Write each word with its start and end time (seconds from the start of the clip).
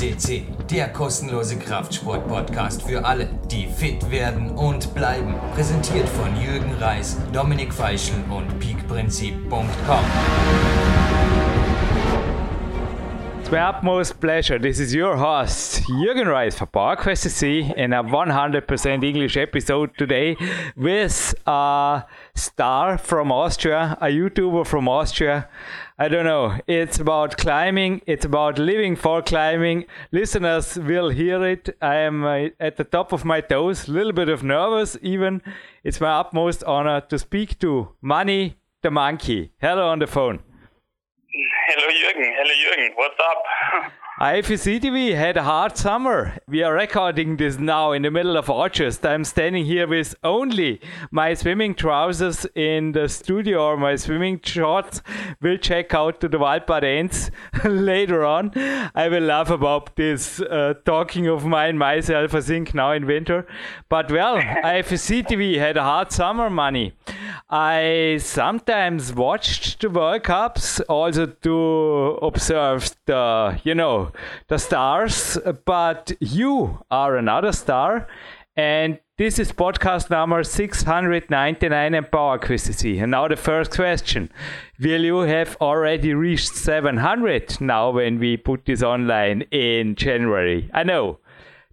CC, 0.00 0.44
der 0.70 0.88
kostenlose 0.88 1.58
Kraftsport-Podcast 1.58 2.84
für 2.84 3.04
alle, 3.04 3.28
die 3.50 3.66
fit 3.66 4.10
werden 4.10 4.48
und 4.52 4.94
bleiben. 4.94 5.34
Präsentiert 5.54 6.08
von 6.08 6.34
Jürgen 6.40 6.72
Reis, 6.80 7.18
Dominik 7.34 7.70
Feischl 7.74 8.14
und 8.30 8.58
peakprinzip.com. 8.60 10.04
It's 13.40 13.50
my 13.50 13.58
utmost 13.58 14.18
pleasure. 14.20 14.58
This 14.58 14.80
is 14.80 14.94
your 14.94 15.18
host, 15.18 15.82
Jürgen 15.86 16.28
Reis 16.28 16.56
for 16.56 16.66
PowerQuest 16.66 17.28
CC 17.28 17.74
in 17.76 17.92
a 17.92 18.02
100% 18.02 19.04
English 19.04 19.36
episode 19.36 19.90
today 19.98 20.34
with 20.76 21.34
a 21.46 22.06
star 22.34 22.98
from 22.98 23.32
Austria, 23.32 23.96
a 24.00 24.06
YouTuber 24.06 24.66
from 24.66 24.88
Austria. 24.88 25.48
I 25.98 26.08
don't 26.08 26.24
know. 26.24 26.58
It's 26.66 26.98
about 26.98 27.36
climbing. 27.36 28.02
It's 28.06 28.24
about 28.24 28.58
living 28.58 28.96
for 28.96 29.22
climbing. 29.22 29.84
Listeners 30.12 30.76
will 30.76 31.10
hear 31.10 31.44
it. 31.44 31.76
I 31.82 31.96
am 31.96 32.24
uh, 32.24 32.48
at 32.58 32.76
the 32.76 32.84
top 32.84 33.12
of 33.12 33.24
my 33.24 33.40
toes, 33.40 33.88
a 33.88 33.92
little 33.92 34.12
bit 34.12 34.28
of 34.28 34.42
nervous 34.42 34.96
even. 35.02 35.42
It's 35.84 36.00
my 36.00 36.20
utmost 36.20 36.64
honor 36.64 37.00
to 37.02 37.18
speak 37.18 37.58
to 37.60 37.96
Mani 38.00 38.56
the 38.82 38.90
Monkey. 38.90 39.52
Hello 39.60 39.88
on 39.88 39.98
the 39.98 40.06
phone. 40.06 40.40
Hello, 41.68 41.86
Jürgen. 41.88 42.32
Hello, 42.34 42.54
Jürgen. 42.54 42.96
What's 42.96 43.20
up? 43.20 43.92
IFSC 44.20 44.80
TV 44.80 45.14
had 45.14 45.38
a 45.38 45.42
hard 45.42 45.78
summer. 45.78 46.36
We 46.46 46.62
are 46.62 46.74
recording 46.74 47.38
this 47.38 47.58
now 47.58 47.92
in 47.92 48.02
the 48.02 48.10
middle 48.10 48.36
of 48.36 48.50
August. 48.50 49.06
I'm 49.06 49.24
standing 49.24 49.64
here 49.64 49.88
with 49.88 50.14
only 50.22 50.82
my 51.10 51.32
swimming 51.32 51.74
trousers 51.74 52.44
in 52.54 52.92
the 52.92 53.08
studio 53.08 53.64
or 53.64 53.76
my 53.78 53.96
swimming 53.96 54.38
shorts. 54.42 55.00
We'll 55.40 55.56
check 55.56 55.94
out 55.94 56.20
to 56.20 56.28
the 56.28 56.36
Waldbad 56.36 56.82
Enz 56.82 57.30
later 57.64 58.22
on. 58.26 58.52
I 58.94 59.08
will 59.08 59.22
laugh 59.22 59.48
about 59.48 59.96
this 59.96 60.38
uh, 60.42 60.74
talking 60.84 61.26
of 61.26 61.46
mine 61.46 61.78
myself, 61.78 62.34
I 62.34 62.42
think, 62.42 62.74
now 62.74 62.92
in 62.92 63.06
winter. 63.06 63.46
But 63.88 64.12
well, 64.12 64.36
IFSC 64.42 65.28
TV 65.28 65.56
had 65.56 65.78
a 65.78 65.82
hard 65.82 66.12
summer, 66.12 66.50
Mani. 66.50 66.92
I 67.48 68.18
sometimes 68.20 69.14
watched 69.14 69.80
the 69.80 69.88
World 69.88 70.24
Cups 70.24 70.78
also 70.80 71.24
to 71.24 72.18
observe 72.20 72.94
the, 73.06 73.58
you 73.64 73.74
know, 73.74 74.09
the 74.48 74.58
stars, 74.58 75.38
but 75.64 76.12
you 76.20 76.78
are 76.90 77.16
another 77.16 77.52
star. 77.52 78.08
And 78.56 78.98
this 79.16 79.38
is 79.38 79.52
podcast 79.52 80.08
number 80.10 80.42
699 80.42 81.94
and 81.94 82.10
Power 82.10 82.38
Quiz 82.38 82.82
And 82.82 83.10
now 83.10 83.28
the 83.28 83.36
first 83.36 83.70
question. 83.70 84.30
Will 84.80 85.04
you 85.04 85.18
have 85.20 85.56
already 85.60 86.14
reached 86.14 86.54
700 86.54 87.60
now 87.60 87.90
when 87.90 88.18
we 88.18 88.38
put 88.38 88.64
this 88.64 88.82
online 88.82 89.42
in 89.50 89.94
January? 89.94 90.70
I 90.72 90.84
know. 90.84 91.18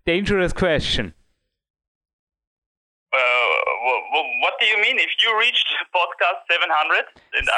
Dangerous 0.05 0.52
question. 0.52 1.13
Uh, 3.13 3.17
what, 4.11 4.25
what 4.41 4.53
do 4.59 4.65
you 4.65 4.81
mean? 4.81 4.97
If 4.99 5.09
you 5.23 5.39
reached 5.39 5.67
podcast 5.95 6.43
700 6.52 7.05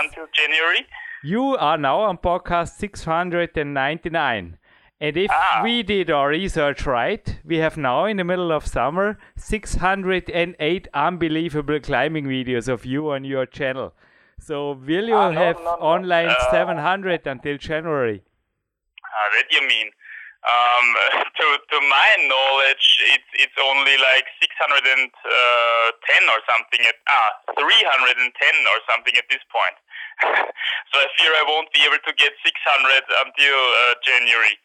until 0.03 0.27
January? 0.33 0.85
You 1.23 1.57
are 1.57 1.77
now 1.77 2.02
on 2.02 2.19
podcast 2.19 2.77
699. 2.77 4.58
And 5.02 5.16
if 5.16 5.31
ah. 5.31 5.61
we 5.64 5.81
did 5.81 6.11
our 6.11 6.28
research 6.28 6.86
right, 6.86 7.39
we 7.45 7.58
have 7.58 7.78
now 7.78 8.03
in 8.03 8.17
the 8.17 8.25
middle 8.25 8.52
of 8.52 8.67
summer 8.67 9.17
608 9.38 10.88
unbelievable 10.94 11.80
climbing 11.80 12.25
videos 12.25 12.67
of 12.67 12.86
you 12.86 13.09
on 13.11 13.23
your 13.23 13.45
channel. 13.45 13.94
So 14.39 14.73
will 14.73 15.08
you 15.08 15.16
ah, 15.16 15.31
have 15.31 15.56
no, 15.58 15.64
no, 15.64 15.75
no. 15.75 15.88
online 15.95 16.28
uh, 16.28 16.52
700 16.52 17.25
until 17.28 17.58
January? 17.58 18.23
Uh, 19.00 19.28
that 19.35 19.47
you 19.51 19.63
mean? 19.68 19.88
Um, 20.40 20.85
to 21.40 21.46
to 21.72 21.78
my 21.88 22.09
knowledge, 22.28 22.88
it's 23.16 23.31
it's 23.47 23.59
only 23.59 23.96
like 24.00 24.28
610 24.40 25.12
uh, 25.12 26.31
or 26.31 26.40
something 26.44 26.84
at 26.88 27.00
ah 27.07 27.31
310 27.56 28.35
or 28.68 28.79
something 28.88 29.16
at 29.16 29.28
this 29.31 29.44
point. 29.47 29.75
so 30.91 30.96
I 31.00 31.07
fear 31.16 31.31
I 31.40 31.44
won't 31.47 31.72
be 31.72 31.88
able 31.88 32.03
to 32.03 32.13
get 32.19 32.35
600 32.44 32.52
until 32.52 33.59
uh, 33.59 33.96
January. 34.03 34.59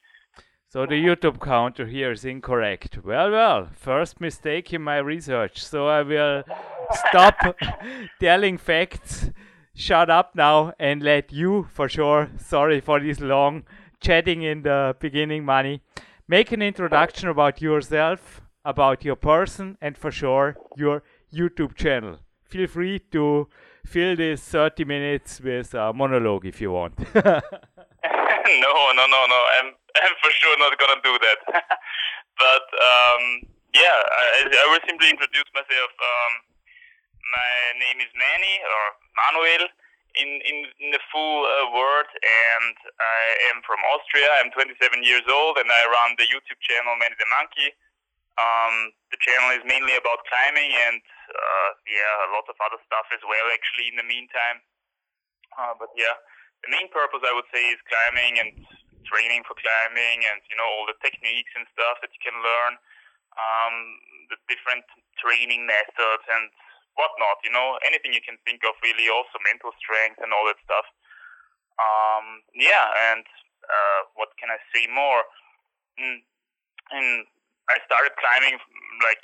So 0.74 0.86
the 0.86 0.96
YouTube 0.96 1.40
counter 1.40 1.86
here 1.86 2.10
is 2.10 2.24
incorrect. 2.24 2.98
Well, 3.04 3.30
well, 3.30 3.68
first 3.76 4.20
mistake 4.20 4.72
in 4.72 4.82
my 4.82 4.98
research. 4.98 5.64
So 5.64 5.86
I 5.86 6.02
will 6.02 6.42
stop 6.90 7.36
telling 8.20 8.58
facts, 8.58 9.30
shut 9.76 10.10
up 10.10 10.34
now, 10.34 10.72
and 10.80 11.00
let 11.00 11.32
you, 11.32 11.68
for 11.72 11.88
sure, 11.88 12.28
sorry 12.38 12.80
for 12.80 12.98
this 12.98 13.20
long 13.20 13.62
chatting 14.00 14.42
in 14.42 14.62
the 14.62 14.96
beginning, 14.98 15.44
Mani, 15.44 15.80
make 16.26 16.50
an 16.50 16.60
introduction 16.60 17.28
about 17.28 17.62
yourself, 17.62 18.40
about 18.64 19.04
your 19.04 19.14
person, 19.14 19.78
and 19.80 19.96
for 19.96 20.10
sure, 20.10 20.56
your 20.76 21.04
YouTube 21.32 21.76
channel. 21.76 22.18
Feel 22.42 22.66
free 22.66 22.98
to 23.12 23.46
fill 23.86 24.16
this 24.16 24.42
30 24.42 24.84
minutes 24.86 25.40
with 25.40 25.72
a 25.74 25.92
monologue 25.92 26.44
if 26.44 26.60
you 26.60 26.72
want. 26.72 26.98
no, 27.14 27.32
no, 28.92 29.06
no, 29.06 29.26
no. 29.28 29.44
I'm 29.60 29.72
I'm 29.94 30.14
for 30.22 30.32
sure 30.34 30.56
not 30.58 30.74
gonna 30.78 31.00
do 31.02 31.14
that. 31.18 31.38
but 32.42 32.66
um, 32.74 33.22
yeah, 33.74 33.98
I, 33.98 34.50
I, 34.50 34.66
will 34.70 34.82
simply 34.86 35.10
introduce 35.10 35.46
myself. 35.54 35.90
Um, 35.98 36.32
my 37.30 37.52
name 37.78 37.98
is 38.02 38.10
Manny 38.14 38.56
or 38.62 38.82
Manuel 39.14 39.64
in 40.18 40.30
in, 40.46 40.56
in 40.82 40.88
the 40.90 41.02
full 41.10 41.46
uh, 41.46 41.70
word, 41.74 42.10
and 42.10 42.74
I 42.98 43.20
am 43.54 43.62
from 43.62 43.78
Austria. 43.94 44.30
I'm 44.42 44.50
27 44.54 44.78
years 45.02 45.26
old, 45.30 45.58
and 45.58 45.70
I 45.70 45.82
run 45.90 46.18
the 46.18 46.26
YouTube 46.26 46.58
channel 46.62 46.94
Mani 46.98 47.14
the 47.18 47.30
Monkey. 47.30 47.70
Um, 48.34 48.90
the 49.14 49.18
channel 49.22 49.54
is 49.54 49.62
mainly 49.62 49.94
about 49.94 50.26
climbing 50.26 50.74
and 50.74 50.98
uh, 51.30 51.70
yeah, 51.86 52.26
a 52.26 52.34
lot 52.34 52.42
of 52.50 52.58
other 52.66 52.82
stuff 52.82 53.06
as 53.14 53.22
well. 53.22 53.46
Actually, 53.54 53.94
in 53.94 53.96
the 53.98 54.02
meantime, 54.02 54.58
uh, 55.54 55.70
but 55.78 55.94
yeah, 55.94 56.18
the 56.66 56.74
main 56.74 56.90
purpose 56.90 57.22
I 57.22 57.30
would 57.30 57.46
say 57.54 57.62
is 57.70 57.78
climbing 57.86 58.42
and 58.42 58.50
training 59.06 59.44
for 59.46 59.54
climbing 59.56 60.24
and 60.24 60.40
you 60.48 60.56
know 60.56 60.66
all 60.66 60.86
the 60.88 60.98
techniques 61.04 61.52
and 61.54 61.64
stuff 61.72 62.00
that 62.00 62.12
you 62.12 62.22
can 62.22 62.36
learn, 62.40 62.72
um, 63.36 63.74
the 64.32 64.38
different 64.48 64.84
training 65.20 65.64
methods 65.68 66.26
and 66.28 66.50
whatnot. 66.96 67.40
You 67.44 67.52
know 67.52 67.78
anything 67.86 68.12
you 68.12 68.24
can 68.24 68.40
think 68.42 68.64
of, 68.64 68.76
really. 68.82 69.08
Also 69.08 69.38
mental 69.44 69.72
strength 69.80 70.20
and 70.20 70.32
all 70.32 70.44
that 70.48 70.60
stuff. 70.64 70.86
Um, 71.78 72.44
yeah, 72.54 72.86
and 73.12 73.26
uh, 73.66 74.00
what 74.14 74.32
can 74.38 74.50
I 74.50 74.60
say 74.70 74.86
more? 74.90 75.26
Mm, 75.98 76.22
and 76.94 77.26
I 77.70 77.80
started 77.86 78.12
climbing 78.20 78.60
like 79.02 79.22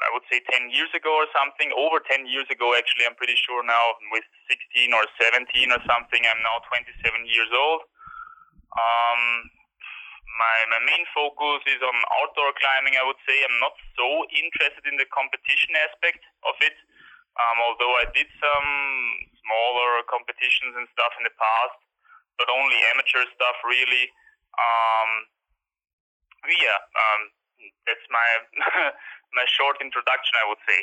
I 0.00 0.08
would 0.16 0.24
say 0.32 0.40
10 0.48 0.72
years 0.72 0.88
ago 0.96 1.12
or 1.12 1.28
something, 1.28 1.76
over 1.76 2.00
10 2.00 2.24
years 2.24 2.48
ago 2.48 2.72
actually, 2.72 3.04
I'm 3.04 3.16
pretty 3.20 3.36
sure 3.36 3.60
now 3.60 4.00
with 4.08 4.24
16 4.48 4.96
or 4.96 5.04
17 5.20 5.44
or 5.76 5.80
something, 5.84 6.22
I'm 6.24 6.40
now 6.40 6.64
27 6.72 7.28
years 7.28 7.52
old. 7.52 7.84
Um, 8.76 9.50
my, 10.38 10.56
my 10.72 10.80
main 10.86 11.04
focus 11.12 11.60
is 11.68 11.82
on 11.82 11.96
outdoor 12.22 12.54
climbing, 12.56 12.96
I 12.96 13.04
would 13.04 13.18
say. 13.26 13.36
I'm 13.44 13.60
not 13.60 13.74
so 13.98 14.08
interested 14.30 14.86
in 14.86 14.96
the 14.96 15.08
competition 15.10 15.74
aspect 15.84 16.22
of 16.46 16.56
it, 16.62 16.76
um, 17.36 17.56
although 17.66 17.94
I 18.00 18.06
did 18.14 18.30
some 18.38 18.68
smaller 19.42 20.06
competitions 20.06 20.78
and 20.78 20.86
stuff 20.94 21.12
in 21.18 21.26
the 21.26 21.34
past, 21.34 21.78
but 22.38 22.48
only 22.48 22.78
amateur 22.94 23.26
stuff 23.34 23.56
really. 23.66 24.08
Um, 24.56 25.10
yeah, 26.48 26.78
um, 26.78 27.22
that's 27.84 28.06
my 28.08 28.28
my 29.36 29.46
short 29.50 29.76
introduction, 29.84 30.34
I 30.40 30.46
would 30.48 30.62
say. 30.64 30.80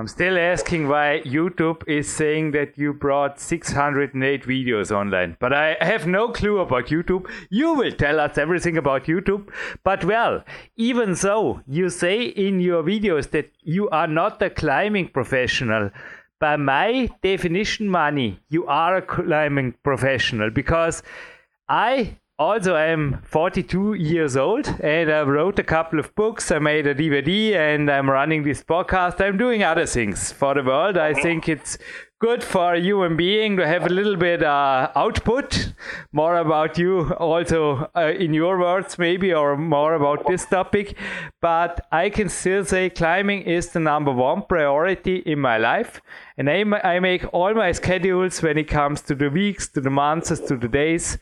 I'm 0.00 0.08
still 0.08 0.38
asking 0.38 0.88
why 0.88 1.20
YouTube 1.26 1.86
is 1.86 2.10
saying 2.10 2.52
that 2.52 2.78
you 2.78 2.94
brought 2.94 3.38
608 3.38 4.44
videos 4.44 4.90
online, 4.90 5.36
but 5.40 5.52
I 5.52 5.76
have 5.80 6.06
no 6.06 6.28
clue 6.28 6.60
about 6.60 6.86
YouTube. 6.86 7.28
You 7.50 7.74
will 7.74 7.92
tell 7.92 8.18
us 8.18 8.38
everything 8.38 8.78
about 8.78 9.04
YouTube. 9.04 9.50
But 9.84 10.04
well, 10.04 10.42
even 10.76 11.14
so, 11.16 11.60
you 11.66 11.90
say 11.90 12.22
in 12.22 12.60
your 12.60 12.82
videos 12.82 13.30
that 13.32 13.50
you 13.60 13.90
are 13.90 14.06
not 14.06 14.40
a 14.40 14.48
climbing 14.48 15.08
professional. 15.08 15.90
By 16.38 16.56
my 16.56 17.10
definition, 17.22 17.88
Mani, 17.88 18.40
you 18.48 18.66
are 18.66 18.96
a 18.96 19.02
climbing 19.02 19.74
professional 19.82 20.50
because 20.50 21.02
I 21.68 22.16
also 22.40 22.74
I'm 22.74 23.20
42 23.22 23.94
years 23.94 24.34
old 24.34 24.66
and 24.82 25.12
I 25.12 25.20
wrote 25.24 25.58
a 25.58 25.62
couple 25.62 26.00
of 26.00 26.14
books. 26.14 26.50
I 26.50 26.58
made 26.58 26.86
a 26.86 26.94
DVD 26.94 27.54
and 27.54 27.90
I'm 27.90 28.08
running 28.08 28.44
this 28.44 28.64
podcast. 28.64 29.20
I'm 29.20 29.36
doing 29.36 29.62
other 29.62 29.84
things 29.84 30.32
for 30.32 30.54
the 30.54 30.62
world. 30.62 30.96
I 30.96 31.12
think 31.12 31.50
it's 31.50 31.76
good 32.18 32.42
for 32.42 32.72
a 32.72 32.80
human 32.80 33.14
being 33.14 33.58
to 33.58 33.66
have 33.66 33.84
a 33.84 33.90
little 33.90 34.16
bit 34.16 34.42
uh, 34.42 34.90
output, 34.96 35.74
more 36.12 36.38
about 36.38 36.78
you 36.78 37.12
also 37.14 37.90
uh, 37.94 38.12
in 38.18 38.32
your 38.32 38.58
words 38.58 38.98
maybe 38.98 39.34
or 39.34 39.58
more 39.58 39.92
about 39.92 40.26
this 40.26 40.46
topic. 40.46 40.96
But 41.42 41.86
I 41.92 42.08
can 42.08 42.30
still 42.30 42.64
say 42.64 42.88
climbing 42.88 43.42
is 43.42 43.68
the 43.68 43.80
number 43.80 44.12
one 44.12 44.44
priority 44.48 45.16
in 45.16 45.40
my 45.40 45.58
life. 45.58 46.00
And 46.38 46.48
I, 46.48 46.62
I 46.82 47.00
make 47.00 47.26
all 47.34 47.52
my 47.52 47.72
schedules 47.72 48.42
when 48.42 48.56
it 48.56 48.68
comes 48.68 49.02
to 49.02 49.14
the 49.14 49.28
weeks, 49.28 49.68
to 49.68 49.82
the 49.82 49.90
months, 49.90 50.30
to 50.40 50.56
the 50.56 50.68
days 50.68 51.18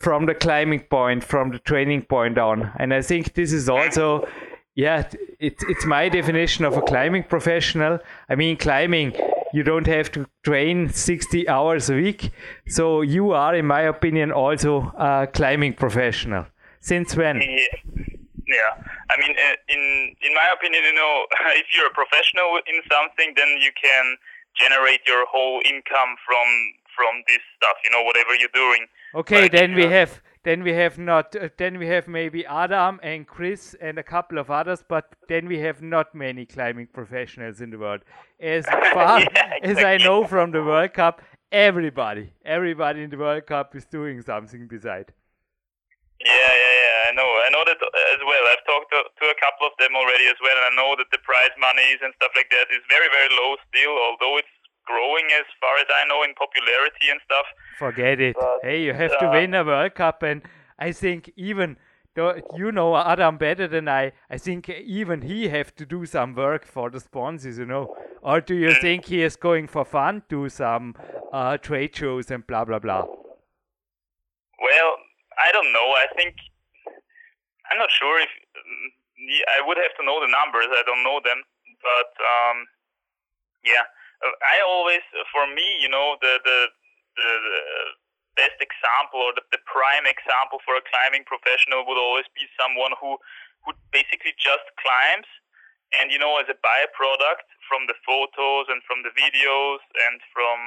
from 0.00 0.24
the 0.26 0.34
climbing 0.34 0.80
point, 0.80 1.22
from 1.22 1.50
the 1.50 1.58
training 1.58 2.02
point 2.02 2.38
on. 2.38 2.72
And 2.78 2.92
I 2.92 3.02
think 3.02 3.34
this 3.34 3.52
is 3.52 3.68
also, 3.68 4.26
yeah, 4.74 5.08
it's 5.38 5.62
it's 5.68 5.84
my 5.84 6.08
definition 6.08 6.64
of 6.64 6.76
a 6.76 6.82
climbing 6.82 7.24
professional. 7.24 7.98
I 8.28 8.34
mean, 8.34 8.56
climbing, 8.56 9.14
you 9.52 9.62
don't 9.62 9.86
have 9.86 10.10
to 10.12 10.26
train 10.42 10.88
60 10.88 11.48
hours 11.48 11.90
a 11.90 11.94
week. 11.94 12.32
So 12.66 13.02
you 13.02 13.32
are, 13.32 13.54
in 13.54 13.66
my 13.66 13.82
opinion, 13.82 14.32
also 14.32 14.92
a 14.96 15.28
climbing 15.32 15.74
professional. 15.74 16.46
Since 16.80 17.14
when? 17.14 17.36
Yeah. 17.40 18.72
I 19.10 19.14
mean, 19.20 19.36
uh, 19.36 19.56
in 19.68 20.16
in 20.22 20.32
my 20.34 20.48
opinion, 20.56 20.82
you 20.82 20.94
know, 20.94 21.26
if 21.60 21.66
you're 21.76 21.92
a 21.92 21.94
professional 21.94 22.56
in 22.66 22.80
something, 22.88 23.34
then 23.36 23.48
you 23.60 23.70
can 23.76 24.16
generate 24.56 25.00
your 25.06 25.26
whole 25.26 25.60
income 25.60 26.16
from 26.24 26.48
from 26.96 27.20
this 27.28 27.44
stuff. 27.56 27.76
You 27.84 27.90
know, 27.92 28.02
whatever 28.02 28.34
you're 28.34 28.56
doing. 28.56 28.88
Okay, 29.14 29.42
but, 29.42 29.52
then 29.52 29.74
we 29.74 29.84
have 29.84 30.20
then 30.44 30.62
we 30.62 30.72
have 30.72 30.98
not 30.98 31.34
uh, 31.36 31.48
then 31.58 31.78
we 31.78 31.86
have 31.88 32.08
maybe 32.08 32.46
Adam 32.46 33.00
and 33.02 33.26
Chris 33.26 33.74
and 33.80 33.98
a 33.98 34.02
couple 34.02 34.38
of 34.38 34.50
others, 34.50 34.84
but 34.88 35.14
then 35.28 35.46
we 35.48 35.58
have 35.58 35.82
not 35.82 36.14
many 36.14 36.46
climbing 36.46 36.86
professionals 36.92 37.60
in 37.60 37.70
the 37.70 37.78
world. 37.78 38.00
As 38.40 38.64
far 38.94 39.20
yeah, 39.20 39.26
exactly. 39.62 39.70
as 39.70 39.78
I 39.84 39.96
know 39.98 40.24
from 40.24 40.52
the 40.52 40.62
World 40.62 40.94
Cup, 40.94 41.22
everybody 41.50 42.32
everybody 42.44 43.02
in 43.02 43.10
the 43.10 43.18
World 43.18 43.46
Cup 43.46 43.74
is 43.74 43.84
doing 43.84 44.22
something 44.22 44.68
beside. 44.68 45.12
Yeah, 46.24 46.32
yeah, 46.32 46.74
yeah. 46.84 46.90
I 47.08 47.12
know. 47.16 47.26
I 47.26 47.48
know 47.50 47.64
that 47.64 47.80
as 47.80 48.22
well. 48.22 48.44
I've 48.52 48.64
talked 48.68 48.92
to, 48.92 49.00
to 49.02 49.24
a 49.32 49.38
couple 49.40 49.66
of 49.66 49.74
them 49.80 49.96
already 49.96 50.28
as 50.28 50.38
well, 50.38 50.54
and 50.54 50.70
I 50.70 50.74
know 50.76 50.94
that 50.94 51.10
the 51.10 51.18
prize 51.26 51.50
monies 51.58 51.98
and 52.04 52.12
stuff 52.14 52.30
like 52.36 52.52
that 52.52 52.68
is 52.70 52.84
very, 52.92 53.08
very 53.08 53.32
low 53.34 53.56
still. 53.66 53.96
Although 53.98 54.38
it's 54.38 54.54
growing 54.90 55.26
as 55.38 55.46
far 55.60 55.74
as 55.78 55.86
I 56.00 56.06
know 56.08 56.22
in 56.22 56.34
popularity 56.34 57.06
and 57.10 57.20
stuff. 57.24 57.46
Forget 57.78 58.20
it. 58.20 58.36
But, 58.38 58.58
hey, 58.62 58.82
you 58.82 58.92
have 58.92 59.12
uh, 59.12 59.18
to 59.20 59.30
win 59.30 59.54
a 59.54 59.64
World 59.64 59.94
Cup, 59.94 60.22
and 60.22 60.42
I 60.78 60.92
think 60.92 61.32
even 61.36 61.76
though 62.14 62.40
you 62.56 62.72
know 62.72 62.96
Adam 62.96 63.36
better 63.38 63.68
than 63.68 63.88
I, 63.88 64.12
I 64.28 64.38
think 64.38 64.68
even 64.68 65.22
he 65.22 65.48
have 65.48 65.74
to 65.76 65.86
do 65.86 66.06
some 66.06 66.34
work 66.34 66.64
for 66.64 66.90
the 66.90 67.00
sponsors, 67.00 67.58
you 67.58 67.66
know. 67.66 67.94
Or 68.22 68.40
do 68.40 68.54
you 68.54 68.70
mm. 68.70 68.80
think 68.80 69.06
he 69.06 69.22
is 69.22 69.36
going 69.36 69.68
for 69.68 69.84
fun 69.84 70.22
to 70.28 70.48
some 70.48 70.94
uh, 71.32 71.56
trade 71.56 71.94
shows 71.94 72.30
and 72.30 72.46
blah 72.46 72.64
blah 72.64 72.78
blah? 72.78 73.04
Well, 74.66 74.90
I 75.46 75.52
don't 75.52 75.72
know. 75.72 75.88
I 75.96 76.06
think 76.16 76.34
I'm 77.70 77.78
not 77.78 77.90
sure 77.90 78.20
if 78.20 78.28
I 79.48 79.66
would 79.66 79.78
have 79.78 79.94
to 79.98 80.04
know 80.04 80.20
the 80.20 80.28
numbers. 80.28 80.68
I 80.68 80.82
don't 80.84 81.04
know 81.04 81.20
them, 81.24 81.42
but 81.80 82.10
um, 82.20 82.66
yeah 83.64 83.84
I 84.20 84.60
always, 84.68 85.04
uh, 85.16 85.24
for 85.32 85.48
me, 85.48 85.64
you 85.80 85.88
know, 85.88 86.16
the 86.20 86.40
the, 86.44 86.58
the, 87.16 87.30
the 87.40 87.62
best 88.36 88.58
example 88.60 89.20
or 89.20 89.32
the, 89.34 89.44
the 89.50 89.62
prime 89.66 90.06
example 90.06 90.60
for 90.64 90.76
a 90.76 90.84
climbing 90.84 91.24
professional 91.24 91.84
would 91.88 91.98
always 91.98 92.28
be 92.36 92.46
someone 92.56 92.92
who 93.00 93.16
who 93.64 93.76
basically 93.92 94.32
just 94.40 94.64
climbs 94.80 95.28
and 95.98 96.14
you 96.14 96.18
know 96.18 96.38
as 96.38 96.46
a 96.46 96.56
byproduct 96.62 97.44
from 97.66 97.86
the 97.90 97.98
photos 98.06 98.70
and 98.70 98.80
from 98.86 99.02
the 99.02 99.12
videos 99.12 99.82
and 100.08 100.22
from 100.30 100.58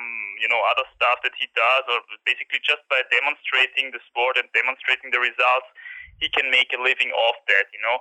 you 0.44 0.50
know 0.52 0.60
other 0.68 0.86
stuff 0.94 1.24
that 1.24 1.34
he 1.40 1.48
does 1.56 1.84
or 1.88 2.04
basically 2.28 2.60
just 2.62 2.84
by 2.92 3.00
demonstrating 3.10 3.92
the 3.96 4.02
sport 4.12 4.36
and 4.36 4.48
demonstrating 4.52 5.10
the 5.16 5.22
results 5.22 5.68
he 6.20 6.28
can 6.30 6.52
make 6.52 6.72
a 6.76 6.80
living 6.80 7.12
off 7.16 7.38
that 7.48 7.72
you 7.72 7.82
know 7.82 7.98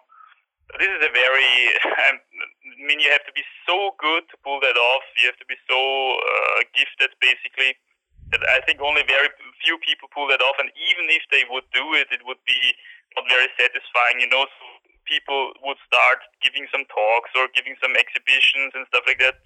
this 0.78 0.88
is 0.88 1.02
a 1.02 1.12
very, 1.12 1.52
I 2.04 2.20
mean, 2.80 3.00
you 3.00 3.10
have 3.12 3.24
to 3.28 3.34
be 3.34 3.44
so 3.68 3.92
good 4.00 4.24
to 4.32 4.36
pull 4.40 4.60
that 4.60 4.76
off. 4.76 5.04
You 5.20 5.28
have 5.28 5.40
to 5.40 5.48
be 5.48 5.58
so 5.68 5.78
uh, 5.78 6.64
gifted, 6.72 7.12
basically, 7.20 7.76
that 8.32 8.40
I 8.48 8.64
think 8.64 8.80
only 8.80 9.04
very 9.04 9.28
few 9.64 9.76
people 9.84 10.08
pull 10.08 10.28
that 10.32 10.40
off. 10.40 10.56
And 10.60 10.72
even 10.76 11.08
if 11.12 11.24
they 11.28 11.44
would 11.48 11.66
do 11.76 11.92
it, 11.96 12.08
it 12.10 12.24
would 12.24 12.40
be 12.48 12.60
not 13.16 13.28
very 13.28 13.48
satisfying, 13.60 14.24
you 14.24 14.30
know. 14.30 14.48
So 14.48 14.64
people 15.04 15.52
would 15.66 15.80
start 15.84 16.24
giving 16.40 16.64
some 16.72 16.88
talks 16.88 17.32
or 17.36 17.52
giving 17.52 17.76
some 17.82 17.92
exhibitions 17.98 18.72
and 18.72 18.88
stuff 18.88 19.04
like 19.04 19.20
that, 19.20 19.42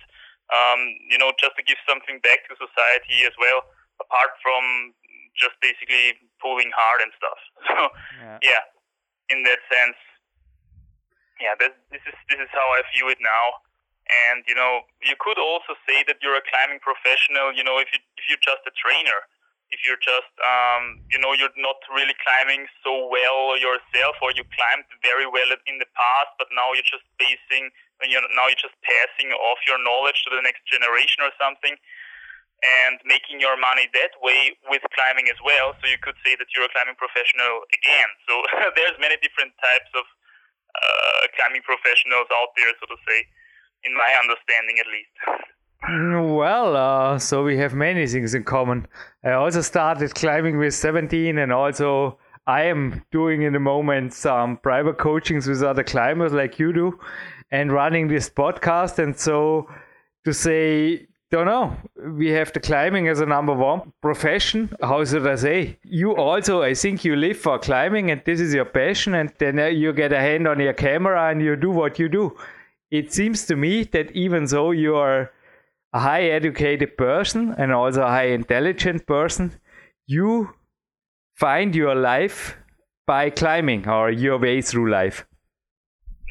um, 0.52 0.81
you 1.11 1.19
know, 1.19 1.34
just 1.40 1.58
to 1.58 1.62
give 1.67 1.81
something 1.88 2.22
back 2.22 2.46
to 2.46 2.55
society 2.55 3.26
as 3.26 3.34
well, 3.40 3.67
apart 3.99 4.37
from 4.44 4.94
just 5.34 5.58
basically 5.61 6.17
pulling 6.40 6.70
hard 6.72 7.02
and 7.02 7.12
stuff. 7.19 7.40
So, 7.67 7.90
yeah, 8.22 8.38
yeah 8.43 8.64
in 9.31 9.43
that 9.43 9.61
sense, 9.67 9.99
yeah, 11.41 11.55
this, 11.59 11.73
this 11.93 12.05
is 12.09 12.17
this 12.33 12.41
is 12.41 12.50
how 12.53 12.65
I 12.65 12.81
view 12.97 13.09
it 13.12 13.21
now. 13.21 13.61
And 14.31 14.47
you 14.47 14.55
know, 14.55 14.87
you 15.03 15.19
could 15.19 15.37
also 15.37 15.75
say 15.85 16.06
that 16.06 16.23
you're 16.23 16.38
a 16.38 16.44
climbing 16.47 16.79
professional. 16.81 17.53
You 17.53 17.67
know, 17.67 17.83
if 17.83 17.91
you 17.93 18.00
if 18.17 18.25
you're 18.31 18.44
just 18.44 18.62
a 18.65 18.73
trainer, 18.79 19.27
if 19.75 19.83
you're 19.83 20.00
just 20.00 20.31
um, 20.41 21.03
you 21.11 21.19
know 21.19 21.35
you're 21.35 21.53
not 21.59 21.77
really 21.91 22.15
climbing 22.23 22.71
so 22.87 23.11
well 23.11 23.59
yourself, 23.59 24.15
or 24.23 24.31
you 24.33 24.47
climbed 24.55 24.87
very 25.03 25.27
well 25.27 25.50
in 25.67 25.83
the 25.83 25.91
past, 25.93 26.33
but 26.38 26.49
now 26.55 26.71
you're 26.73 26.87
just 26.87 27.05
basing, 27.19 27.69
you 28.06 28.17
know, 28.17 28.31
now 28.39 28.47
you're 28.47 28.62
just 28.62 28.79
passing 28.87 29.35
off 29.35 29.59
your 29.67 29.82
knowledge 29.82 30.23
to 30.25 30.31
the 30.31 30.43
next 30.43 30.62
generation 30.71 31.27
or 31.27 31.35
something, 31.35 31.75
and 32.62 33.03
making 33.03 33.43
your 33.43 33.59
money 33.59 33.91
that 33.91 34.15
way 34.23 34.55
with 34.71 34.87
climbing 34.94 35.27
as 35.29 35.41
well. 35.43 35.75
So 35.82 35.91
you 35.91 35.99
could 35.99 36.17
say 36.23 36.39
that 36.39 36.47
you're 36.55 36.71
a 36.71 36.73
climbing 36.73 36.97
professional 36.97 37.67
again. 37.75 38.11
So 38.31 38.32
there's 38.79 38.97
many 39.03 39.19
different 39.19 39.50
types 39.59 39.91
of 39.99 40.06
uh, 40.75 41.23
climbing 41.37 41.63
professionals 41.63 42.27
out 42.33 42.51
there, 42.57 42.73
so 42.81 42.87
to 42.87 42.99
say, 43.07 43.19
in 43.85 43.93
my 43.95 44.11
understanding 44.21 44.77
at 44.81 44.89
least. 44.89 45.17
Well, 45.89 46.77
uh, 46.77 47.19
so 47.19 47.45
we 47.45 47.59
have 47.59 47.75
many 47.75 48.07
things 48.07 48.35
in 48.35 48.45
common. 48.45 48.89
I 49.23 49.33
also 49.33 49.61
started 49.61 50.15
climbing 50.15 50.59
with 50.59 50.75
17, 50.75 51.39
and 51.39 51.53
also 51.53 52.19
I 52.47 52.63
am 52.63 53.05
doing 53.13 53.43
in 53.43 53.53
the 53.53 53.61
moment 53.61 54.15
some 54.15 54.57
private 54.57 54.99
coachings 54.99 55.47
with 55.47 55.63
other 55.63 55.85
climbers 55.85 56.33
like 56.33 56.59
you 56.59 56.73
do, 56.73 56.99
and 57.51 57.71
running 57.71 58.09
this 58.09 58.29
podcast. 58.31 58.99
And 58.99 59.17
so 59.17 59.69
to 60.25 60.33
say 60.33 61.07
don't 61.31 61.46
know. 61.46 61.76
We 61.96 62.28
have 62.31 62.52
the 62.52 62.61
climbing 62.61 63.08
as 63.08 63.20
a 63.20 63.26
number 63.26 63.52
one 63.52 63.93
profession. 64.00 64.70
How 64.81 65.05
should 65.05 65.26
I 65.26 65.34
say? 65.37 65.78
You 65.82 66.14
also, 66.14 66.62
I 66.62 66.75
think 66.75 67.05
you 67.05 67.17
live 67.17 67.38
for 67.38 67.58
climbing 67.58 68.11
and 68.11 68.23
this 68.25 68.40
is 68.40 68.55
your 68.55 68.64
passion, 68.64 69.14
and 69.14 69.32
then 69.38 69.58
uh, 69.58 69.67
you 69.67 69.93
get 69.93 70.12
a 70.12 70.20
hand 70.20 70.46
on 70.46 70.61
your 70.61 70.73
camera 70.73 71.31
and 71.31 71.43
you 71.43 71.56
do 71.56 71.70
what 71.70 71.99
you 71.99 72.08
do. 72.08 72.37
It 72.90 73.12
seems 73.12 73.46
to 73.46 73.56
me 73.56 73.82
that 73.84 74.12
even 74.12 74.46
though 74.46 74.70
you 74.70 74.94
are 74.94 75.32
a 75.93 75.99
high 75.99 76.25
educated 76.25 76.96
person 76.96 77.55
and 77.58 77.72
also 77.72 78.03
a 78.03 78.08
high 78.08 78.29
intelligent 78.29 79.06
person, 79.06 79.58
you 80.06 80.55
find 81.34 81.74
your 81.74 81.94
life 81.94 82.56
by 83.06 83.31
climbing 83.31 83.89
or 83.89 84.10
your 84.10 84.39
way 84.39 84.62
through 84.62 84.91
life. 84.91 85.27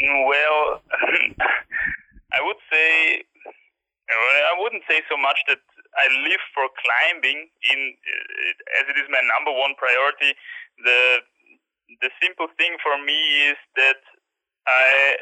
Well, 0.02 0.82
I 2.32 2.42
would 2.42 2.58
say 2.72 3.24
I 4.10 4.54
wouldn't 4.62 4.84
say 4.88 5.02
so 5.10 5.18
much 5.18 5.42
that 5.48 5.62
I 5.98 6.06
live 6.30 6.44
for 6.54 6.70
climbing 6.78 7.50
in 7.72 7.80
uh, 7.98 8.82
as 8.82 8.86
it 8.94 8.98
is 9.02 9.10
my 9.10 9.22
number 9.34 9.52
one 9.52 9.74
priority. 9.80 10.38
The 10.84 11.02
the 12.02 12.10
simple 12.22 12.50
thing 12.58 12.78
for 12.82 12.98
me 13.02 13.18
is 13.50 13.58
that 13.78 14.02
I 14.68 15.18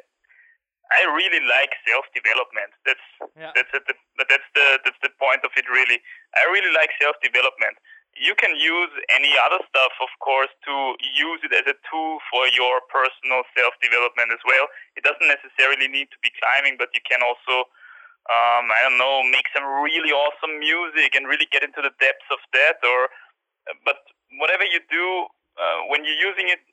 I 0.92 1.02
really 1.16 1.42
like 1.48 1.72
self 1.88 2.06
development. 2.12 2.76
That's 2.84 3.08
yeah. 3.40 3.52
that's 3.56 3.72
the 3.72 3.82
that's 4.28 4.50
the 4.54 4.68
that's 4.84 5.02
the 5.02 5.14
point 5.16 5.48
of 5.48 5.52
it 5.56 5.66
really. 5.72 6.04
I 6.36 6.44
really 6.52 6.74
like 6.76 6.92
self 7.00 7.16
development. 7.24 7.80
You 8.14 8.38
can 8.38 8.54
use 8.54 8.94
any 9.10 9.34
other 9.42 9.58
stuff, 9.74 9.94
of 9.98 10.12
course, 10.22 10.54
to 10.70 10.76
use 11.02 11.42
it 11.42 11.50
as 11.50 11.66
a 11.66 11.74
tool 11.90 12.22
for 12.30 12.46
your 12.54 12.78
personal 12.94 13.42
self 13.58 13.74
development 13.82 14.30
as 14.30 14.44
well. 14.46 14.70
It 14.94 15.02
doesn't 15.02 15.26
necessarily 15.26 15.90
need 15.90 16.14
to 16.14 16.20
be 16.22 16.30
climbing, 16.38 16.78
but 16.78 16.94
you 16.94 17.02
can 17.10 17.26
also 17.26 17.66
um, 18.32 18.72
I 18.72 18.80
don't 18.88 18.96
know, 18.96 19.24
make 19.28 19.52
some 19.52 19.68
really 19.84 20.16
awesome 20.16 20.60
music 20.60 21.12
and 21.16 21.28
really 21.28 21.48
get 21.52 21.64
into 21.64 21.84
the 21.84 21.92
depths 22.00 22.30
of 22.32 22.40
that. 22.56 22.80
Or, 22.80 23.12
but 23.84 24.00
whatever 24.40 24.64
you 24.64 24.80
do, 24.88 25.28
uh, 25.60 25.92
when 25.92 26.08
you're 26.08 26.24
using 26.24 26.48
it, 26.48 26.64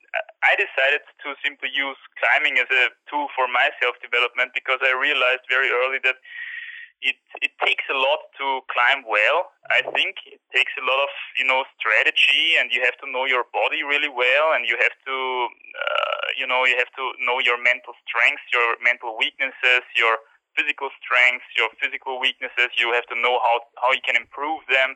I 0.47 0.55
decided 0.55 1.03
to 1.05 1.35
simply 1.43 1.69
use 1.69 1.99
climbing 2.17 2.57
as 2.57 2.67
a 2.71 2.91
tool 3.11 3.27
for 3.35 3.51
my 3.51 3.69
self 3.83 3.99
development 4.01 4.51
because 4.55 4.79
I 4.81 4.95
realized 4.95 5.45
very 5.47 5.69
early 5.69 5.99
that 6.03 6.17
it 7.01 7.17
it 7.41 7.53
takes 7.61 7.85
a 7.89 7.97
lot 7.97 8.29
to 8.37 8.61
climb 8.69 9.05
well. 9.05 9.53
I 9.69 9.81
think 9.93 10.21
it 10.29 10.41
takes 10.53 10.73
a 10.77 10.85
lot 10.85 11.01
of 11.01 11.11
you 11.37 11.45
know 11.45 11.65
strategy, 11.77 12.57
and 12.57 12.69
you 12.71 12.81
have 12.85 12.97
to 13.01 13.07
know 13.09 13.25
your 13.25 13.45
body 13.53 13.83
really 13.83 14.09
well, 14.09 14.53
and 14.53 14.65
you 14.65 14.77
have 14.77 14.95
to 15.05 15.17
uh, 15.17 16.25
you 16.37 16.45
know 16.45 16.65
you 16.65 16.77
have 16.77 16.93
to 16.97 17.03
know 17.25 17.41
your 17.41 17.57
mental 17.61 17.93
strengths, 18.05 18.45
your 18.53 18.77
mental 18.81 19.17
weaknesses, 19.17 19.85
your 19.97 20.21
physical 20.57 20.89
strengths, 20.99 21.47
your 21.55 21.69
physical 21.79 22.19
weaknesses. 22.19 22.71
You 22.75 22.91
have 22.93 23.07
to 23.11 23.17
know 23.17 23.39
how, 23.39 23.55
how 23.79 23.91
you 23.95 24.03
can 24.03 24.15
improve 24.15 24.61
them. 24.67 24.95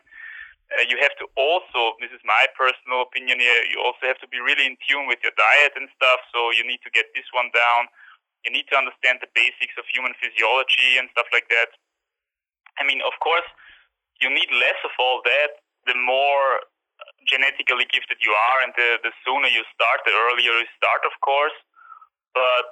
Uh, 0.73 0.81
you 0.89 0.97
have 0.97 1.13
to 1.21 1.29
also, 1.37 1.93
this 2.01 2.09
is 2.09 2.21
my 2.25 2.49
personal 2.57 3.05
opinion 3.05 3.37
here, 3.37 3.61
you 3.69 3.77
also 3.85 4.09
have 4.09 4.17
to 4.17 4.29
be 4.33 4.41
really 4.41 4.65
in 4.65 4.73
tune 4.89 5.05
with 5.05 5.21
your 5.21 5.35
diet 5.37 5.77
and 5.77 5.85
stuff. 5.93 6.19
So 6.33 6.49
you 6.49 6.65
need 6.65 6.81
to 6.81 6.91
get 6.91 7.13
this 7.13 7.29
one 7.37 7.53
down. 7.53 7.85
You 8.41 8.49
need 8.49 8.65
to 8.73 8.77
understand 8.77 9.21
the 9.21 9.29
basics 9.37 9.77
of 9.77 9.85
human 9.89 10.17
physiology 10.17 10.97
and 10.97 11.05
stuff 11.13 11.29
like 11.29 11.49
that. 11.53 11.69
I 12.81 12.83
mean, 12.85 13.01
of 13.05 13.13
course, 13.21 13.45
you 14.21 14.29
need 14.29 14.49
less 14.49 14.79
of 14.85 14.93
all 14.97 15.21
that 15.25 15.61
the 15.85 15.97
more 15.97 16.65
genetically 17.29 17.85
gifted 17.89 18.21
you 18.21 18.33
are, 18.33 18.57
and 18.65 18.71
the, 18.77 19.01
the 19.01 19.13
sooner 19.25 19.49
you 19.49 19.65
start, 19.73 20.01
the 20.05 20.13
earlier 20.13 20.61
you 20.61 20.69
start, 20.77 21.01
of 21.05 21.13
course. 21.21 21.55
But 22.33 22.69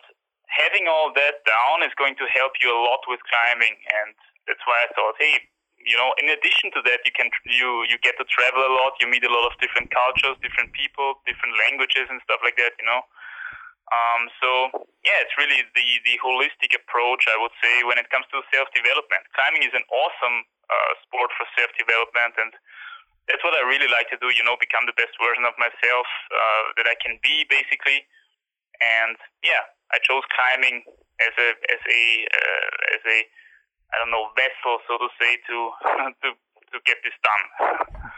having 0.53 0.85
all 0.85 1.09
that 1.17 1.41
down 1.43 1.81
is 1.81 1.93
going 1.97 2.13
to 2.21 2.25
help 2.29 2.53
you 2.61 2.69
a 2.69 2.77
lot 2.77 3.01
with 3.09 3.19
climbing, 3.25 3.73
and 3.73 4.13
that's 4.45 4.61
why 4.69 4.77
I 4.85 4.87
thought, 4.93 5.17
hey, 5.17 5.49
you 5.83 5.99
know, 5.99 6.15
in 6.21 6.31
addition 6.31 6.71
to 6.77 6.81
that, 6.87 7.03
you 7.03 7.11
can 7.11 7.27
you 7.43 7.83
you 7.91 7.99
get 7.99 8.15
to 8.21 8.25
travel 8.31 8.63
a 8.63 8.71
lot. 8.71 8.95
You 9.03 9.07
meet 9.11 9.25
a 9.25 9.33
lot 9.33 9.49
of 9.51 9.53
different 9.59 9.91
cultures, 9.91 10.39
different 10.39 10.71
people, 10.71 11.19
different 11.27 11.59
languages, 11.67 12.07
and 12.07 12.23
stuff 12.23 12.39
like 12.39 12.55
that. 12.55 12.71
You 12.79 12.87
know. 12.87 13.03
Um, 13.91 14.31
so 14.39 14.49
yeah, 15.03 15.19
it's 15.19 15.35
really 15.35 15.59
the 15.75 15.87
the 16.07 16.15
holistic 16.23 16.71
approach 16.71 17.27
I 17.27 17.35
would 17.35 17.53
say 17.59 17.83
when 17.83 17.99
it 17.99 18.07
comes 18.09 18.23
to 18.31 18.39
self 18.47 18.71
development. 18.71 19.27
Climbing 19.35 19.67
is 19.67 19.75
an 19.75 19.83
awesome 19.91 20.47
uh, 20.71 20.93
sport 21.03 21.35
for 21.35 21.45
self 21.59 21.71
development, 21.75 22.39
and 22.39 22.51
that's 23.27 23.43
what 23.43 23.51
I 23.51 23.67
really 23.67 23.91
like 23.91 24.07
to 24.15 24.19
do. 24.23 24.31
You 24.31 24.47
know, 24.47 24.55
become 24.55 24.87
the 24.87 24.95
best 24.95 25.19
version 25.19 25.43
of 25.43 25.55
myself 25.59 26.07
uh, 26.31 26.63
that 26.79 26.87
I 26.87 26.95
can 27.03 27.19
be, 27.19 27.43
basically. 27.51 28.07
And 28.79 29.19
yeah, 29.43 29.67
I 29.93 29.97
chose 30.01 30.23
climbing 30.33 30.83
as 31.21 31.33
a 31.37 31.49
as 31.69 31.81
a 31.85 32.03
uh, 32.25 32.97
as 32.97 33.01
a 33.05 33.19
I 33.93 33.99
don't 34.01 34.11
know 34.11 34.25
vessel, 34.33 34.81
so 34.89 34.97
to 34.97 35.09
say, 35.21 35.37
to 35.47 35.57
to 36.21 36.29
to 36.73 36.77
get 36.85 36.97
this 37.03 37.13
done. 37.21 38.11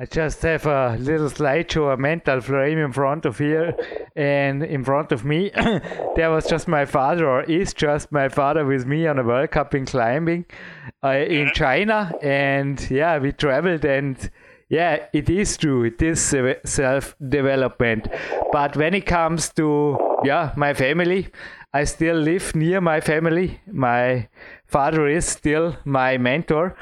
I 0.00 0.06
just 0.06 0.40
have 0.42 0.64
a 0.64 0.96
little 0.98 1.28
slideshow, 1.28 1.92
a 1.92 1.96
mental 1.96 2.40
frame 2.40 2.78
in 2.78 2.90
front 2.90 3.26
of 3.26 3.36
here, 3.36 3.74
and 4.16 4.64
in 4.64 4.82
front 4.82 5.12
of 5.12 5.26
me, 5.26 5.50
there 6.16 6.30
was 6.30 6.48
just 6.48 6.66
my 6.66 6.86
father, 6.86 7.28
or 7.28 7.42
is 7.42 7.74
just 7.74 8.10
my 8.10 8.30
father 8.30 8.64
with 8.64 8.86
me 8.86 9.06
on 9.06 9.18
a 9.18 9.22
World 9.22 9.50
Cup 9.50 9.74
in 9.74 9.84
climbing 9.84 10.46
uh, 11.04 11.08
in 11.08 11.46
mm-hmm. 11.46 11.52
China, 11.52 12.12
and 12.22 12.90
yeah, 12.90 13.18
we 13.18 13.32
traveled 13.32 13.84
and 13.84 14.30
yeah, 14.70 15.06
it 15.12 15.28
is 15.28 15.56
true. 15.56 15.84
It 15.84 16.00
is 16.00 16.20
self 16.64 17.16
development. 17.18 18.08
But 18.52 18.76
when 18.76 18.94
it 18.94 19.04
comes 19.04 19.52
to 19.54 19.98
yeah, 20.24 20.52
my 20.56 20.74
family, 20.74 21.28
I 21.72 21.84
still 21.84 22.16
live 22.16 22.54
near 22.54 22.80
my 22.80 23.00
family. 23.00 23.60
My 23.66 24.28
father 24.66 25.06
is 25.06 25.26
still 25.26 25.76
my 25.84 26.18
mentor. 26.18 26.76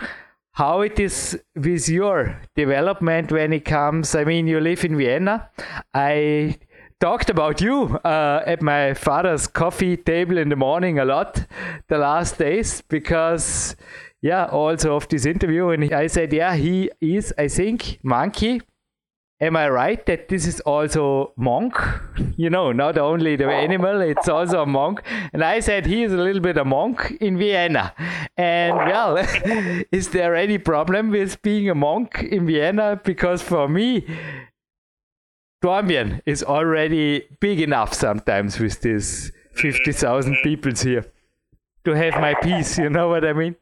How 0.52 0.80
it 0.80 0.98
is 0.98 1.38
with 1.54 1.88
your 1.88 2.40
development 2.56 3.30
when 3.30 3.52
it 3.52 3.64
comes? 3.64 4.14
I 4.14 4.24
mean, 4.24 4.46
you 4.46 4.60
live 4.60 4.84
in 4.84 4.96
Vienna. 4.96 5.50
I 5.94 6.58
talked 7.00 7.30
about 7.30 7.60
you 7.60 7.96
uh, 8.04 8.42
at 8.44 8.60
my 8.60 8.94
father's 8.94 9.46
coffee 9.46 9.96
table 9.96 10.36
in 10.36 10.48
the 10.48 10.56
morning 10.56 10.98
a 10.98 11.04
lot 11.04 11.46
the 11.88 11.98
last 11.98 12.38
days 12.38 12.82
because 12.88 13.76
yeah, 14.20 14.46
also 14.46 14.96
of 14.96 15.08
this 15.08 15.26
interview, 15.26 15.68
and 15.70 15.92
I 15.92 16.08
said, 16.08 16.32
yeah, 16.32 16.54
he 16.56 16.90
is, 17.00 17.32
I 17.38 17.48
think, 17.48 18.00
monkey. 18.02 18.62
Am 19.40 19.56
I 19.56 19.68
right 19.68 20.04
that 20.06 20.28
this 20.28 20.46
is 20.46 20.60
also 20.60 21.32
monk? 21.36 21.74
You 22.36 22.50
know, 22.50 22.70
not 22.70 22.96
only 22.98 23.34
the 23.34 23.50
animal, 23.50 24.00
it's 24.00 24.28
also 24.28 24.62
a 24.62 24.66
monk. 24.66 25.02
And 25.32 25.42
I 25.42 25.58
said 25.58 25.86
he 25.86 26.04
is 26.04 26.12
a 26.12 26.16
little 26.16 26.40
bit 26.40 26.56
a 26.56 26.64
monk 26.64 27.16
in 27.20 27.36
Vienna. 27.36 27.92
And 28.36 28.76
well, 28.76 29.16
is 29.92 30.10
there 30.10 30.36
any 30.36 30.58
problem 30.58 31.10
with 31.10 31.42
being 31.42 31.68
a 31.68 31.74
monk 31.74 32.22
in 32.22 32.46
Vienna? 32.46 33.00
Because 33.02 33.42
for 33.42 33.68
me, 33.68 34.06
Dornbirn 35.64 36.20
is 36.26 36.44
already 36.44 37.26
big 37.40 37.60
enough 37.60 37.92
sometimes 37.92 38.60
with 38.60 38.82
this 38.82 39.32
50,000 39.54 40.36
people 40.44 40.72
here 40.72 41.04
to 41.84 41.90
have 41.96 42.14
my 42.20 42.34
peace. 42.34 42.78
You 42.78 42.90
know 42.90 43.08
what 43.08 43.24
I 43.24 43.32
mean? 43.32 43.56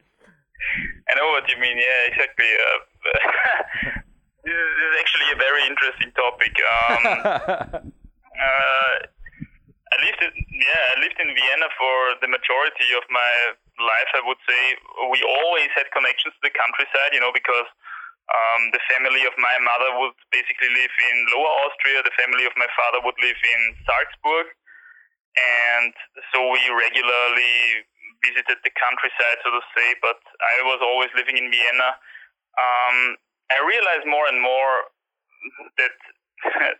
I 1.08 1.14
know 1.14 1.28
what 1.30 1.48
you 1.48 1.58
mean. 1.60 1.78
Yeah, 1.78 2.12
exactly. 2.12 2.44
Uh, 2.44 2.78
is, 4.56 4.72
this, 4.76 4.88
is, 4.90 4.96
actually 5.00 5.28
a 5.32 5.38
very 5.38 5.62
interesting 5.68 6.10
topic. 6.16 6.52
Um, 6.56 7.02
uh, 8.48 8.94
I 9.86 9.96
lived, 10.02 10.20
in, 10.20 10.32
yeah, 10.50 10.82
I 10.92 10.96
lived 11.00 11.18
in 11.20 11.30
Vienna 11.30 11.68
for 11.78 11.96
the 12.20 12.28
majority 12.28 12.88
of 12.96 13.04
my 13.08 13.32
life. 13.80 14.10
I 14.16 14.22
would 14.24 14.40
say 14.48 14.62
we 15.12 15.20
always 15.24 15.70
had 15.76 15.88
connections 15.92 16.34
to 16.36 16.42
the 16.44 16.52
countryside, 16.52 17.12
you 17.12 17.22
know, 17.22 17.32
because 17.32 17.68
um, 18.26 18.74
the 18.74 18.82
family 18.90 19.22
of 19.22 19.34
my 19.38 19.56
mother 19.62 20.02
would 20.02 20.18
basically 20.34 20.68
live 20.74 20.90
in 20.90 21.16
Lower 21.30 21.52
Austria. 21.68 22.02
The 22.02 22.16
family 22.18 22.44
of 22.44 22.54
my 22.58 22.66
father 22.74 22.98
would 23.06 23.18
live 23.22 23.38
in 23.38 23.60
Salzburg, 23.86 24.50
and 25.38 25.94
so 26.34 26.42
we 26.50 26.60
regularly 26.74 27.86
visited 28.24 28.58
the 28.64 28.72
countryside, 28.74 29.38
so 29.44 29.54
to 29.54 29.62
say, 29.76 29.94
but 30.02 30.18
I 30.42 30.66
was 30.66 30.80
always 30.82 31.12
living 31.14 31.38
in 31.38 31.46
Vienna. 31.52 31.90
Um, 32.56 32.98
I 33.50 33.58
realized 33.62 34.06
more 34.06 34.26
and 34.26 34.40
more 34.42 34.90
that 35.78 35.94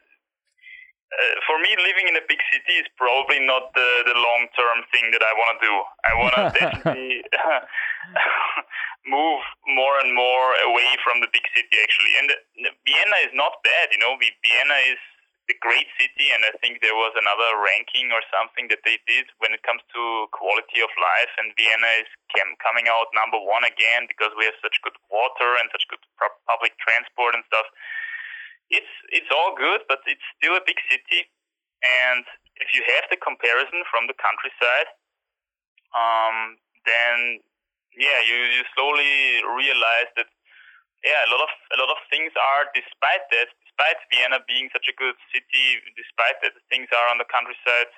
uh, 1.16 1.34
for 1.46 1.56
me, 1.62 1.70
living 1.78 2.10
in 2.10 2.16
a 2.18 2.24
big 2.26 2.42
city 2.50 2.82
is 2.82 2.88
probably 2.98 3.38
not 3.38 3.70
the, 3.72 3.88
the 4.10 4.16
long 4.18 4.50
term 4.58 4.82
thing 4.90 5.14
that 5.14 5.22
I 5.22 5.32
want 5.38 5.50
to 5.54 5.60
do. 5.62 5.74
I 6.02 6.12
want 6.18 6.32
to 6.34 6.44
definitely 6.58 7.22
move 9.06 9.42
more 9.70 9.96
and 10.02 10.10
more 10.12 10.46
away 10.66 10.90
from 11.06 11.22
the 11.22 11.30
big 11.30 11.46
city, 11.54 11.76
actually. 11.78 12.14
And 12.20 12.26
uh, 12.34 12.74
Vienna 12.84 13.18
is 13.22 13.32
not 13.32 13.62
bad, 13.62 13.94
you 13.94 14.02
know. 14.02 14.18
Vienna 14.18 14.76
is 14.90 15.00
a 15.46 15.56
great 15.62 15.86
city, 15.94 16.34
and 16.34 16.42
I 16.42 16.52
think 16.58 16.82
there 16.82 16.98
was 16.98 17.14
another 17.14 17.50
ranking 17.62 18.10
or 18.10 18.18
something 18.34 18.66
that 18.74 18.82
they 18.82 18.98
did 19.06 19.30
when 19.38 19.54
it 19.54 19.62
comes 19.62 19.82
to 19.94 20.26
quality 20.34 20.82
of 20.82 20.90
life, 20.98 21.32
and 21.38 21.54
Vienna 21.54 22.02
is 22.02 22.10
coming 22.58 22.90
out 22.90 23.14
number 23.14 23.38
one 23.38 23.62
again 23.62 24.10
because 24.10 24.34
we 24.34 24.44
have 24.50 24.58
such 24.58 24.74
good 24.82 24.98
water 25.06 25.54
and 25.62 25.70
such 25.70 25.86
good 25.86 26.02
public 26.50 26.74
transport 26.82 27.38
and 27.38 27.46
stuff. 27.46 27.66
It's 28.74 28.94
it's 29.14 29.30
all 29.30 29.54
good, 29.54 29.86
but 29.86 30.02
it's 30.10 30.26
still 30.34 30.58
a 30.58 30.64
big 30.66 30.82
city, 30.90 31.30
and 31.86 32.26
if 32.58 32.74
you 32.74 32.82
have 32.98 33.06
the 33.06 33.20
comparison 33.22 33.86
from 33.86 34.10
the 34.10 34.18
countryside, 34.18 34.90
um, 35.94 36.58
then 36.82 37.38
yeah, 37.94 38.18
you, 38.26 38.36
you 38.50 38.62
slowly 38.74 39.46
realize 39.54 40.10
that 40.18 40.26
yeah, 41.06 41.22
a 41.22 41.30
lot 41.30 41.46
of 41.46 41.52
a 41.70 41.76
lot 41.78 41.90
of 41.94 42.02
things 42.10 42.34
are 42.34 42.66
despite 42.74 43.24
that 43.30 43.54
despite 43.76 44.00
Vienna 44.08 44.40
being 44.48 44.72
such 44.72 44.88
a 44.88 44.96
good 44.96 45.20
city, 45.28 45.84
despite 46.00 46.40
that 46.40 46.56
things 46.72 46.88
are 46.96 47.12
on 47.12 47.20
the 47.20 47.28
countryside 47.28 47.92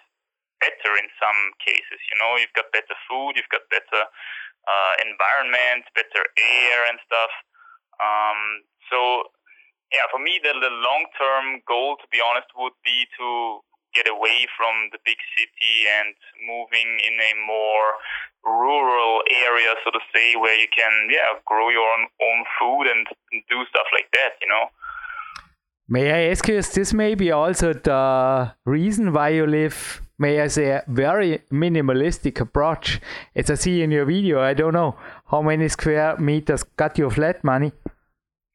better 0.59 0.99
in 0.99 1.07
some 1.23 1.55
cases. 1.63 2.03
You 2.11 2.19
know, 2.19 2.35
you've 2.35 2.55
got 2.59 2.67
better 2.75 2.99
food, 3.07 3.39
you've 3.39 3.47
got 3.55 3.63
better 3.71 4.03
uh, 4.67 4.93
environment, 5.07 5.87
better 5.95 6.27
air 6.35 6.79
and 6.91 6.99
stuff. 7.07 7.31
Um, 8.03 8.67
so, 8.91 9.31
yeah, 9.95 10.11
for 10.11 10.19
me, 10.19 10.43
the, 10.43 10.51
the 10.59 10.75
long 10.83 11.07
term 11.15 11.63
goal, 11.63 11.95
to 12.03 12.07
be 12.11 12.19
honest, 12.19 12.51
would 12.59 12.75
be 12.83 13.07
to 13.15 13.63
get 13.95 14.11
away 14.11 14.51
from 14.59 14.91
the 14.91 14.99
big 15.07 15.23
city 15.39 15.87
and 16.03 16.19
moving 16.43 16.91
in 17.07 17.15
a 17.23 17.33
more 17.47 17.95
rural 18.43 19.23
area, 19.31 19.79
so 19.87 19.95
to 19.95 20.03
say, 20.11 20.35
where 20.35 20.59
you 20.59 20.67
can, 20.75 21.07
yeah, 21.07 21.39
grow 21.47 21.71
your 21.71 21.87
own, 21.87 22.11
own 22.19 22.43
food 22.59 22.91
and 22.91 23.07
do 23.47 23.63
stuff 23.71 23.87
like 23.95 24.11
that, 24.11 24.43
you 24.43 24.51
know. 24.51 24.75
May 25.91 26.11
I 26.13 26.31
ask 26.31 26.47
you, 26.47 26.59
is 26.59 26.71
this 26.71 26.93
maybe 26.93 27.31
also 27.31 27.73
the 27.73 28.53
reason 28.67 29.11
why 29.15 29.31
you 29.31 29.47
live, 29.47 30.03
may 30.19 30.39
I 30.39 30.49
say, 30.49 30.67
a 30.71 30.85
very 30.87 31.41
minimalistic 31.51 32.41
approach? 32.41 33.01
As 33.35 33.51
I 33.51 33.55
see 33.55 33.81
in 33.81 33.91
your 33.91 34.05
video, 34.05 34.39
I 34.39 34.53
don't 34.53 34.75
know 34.75 34.97
how 35.31 35.41
many 35.41 35.67
square 35.69 36.19
meters 36.19 36.63
got 36.63 36.99
your 36.99 37.11
flat 37.11 37.43
Mani. 37.43 37.73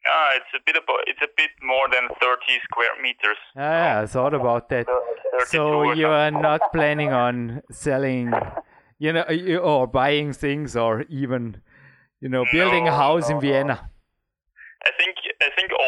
Ah, 0.05 0.29
it's 0.35 0.53
a 0.53 0.59
bit 0.63 0.75
about, 0.75 0.99
it's 1.07 1.21
a 1.23 1.27
bit 1.35 1.49
more 1.63 1.87
than 1.89 2.07
30 2.21 2.59
square 2.65 3.01
meters. 3.01 3.37
Ah, 3.57 3.61
yeah, 3.61 4.01
I 4.01 4.05
thought 4.05 4.35
about 4.35 4.69
that. 4.69 4.85
So 5.47 5.91
you 5.93 6.05
are 6.05 6.29
not 6.29 6.61
planning 6.71 7.13
on 7.13 7.63
selling, 7.71 8.31
you 8.99 9.11
know, 9.11 9.23
or 9.59 9.87
buying 9.87 10.33
things, 10.33 10.75
or 10.75 11.01
even, 11.09 11.61
you 12.21 12.29
know, 12.29 12.45
building 12.51 12.85
no, 12.85 12.91
a 12.91 12.95
house 12.95 13.29
no, 13.29 13.37
in 13.37 13.41
Vienna. 13.41 13.73
No. 13.73 13.89
I 14.85 14.91
think 14.99 15.13
I 15.15 15.15
think 15.15 15.15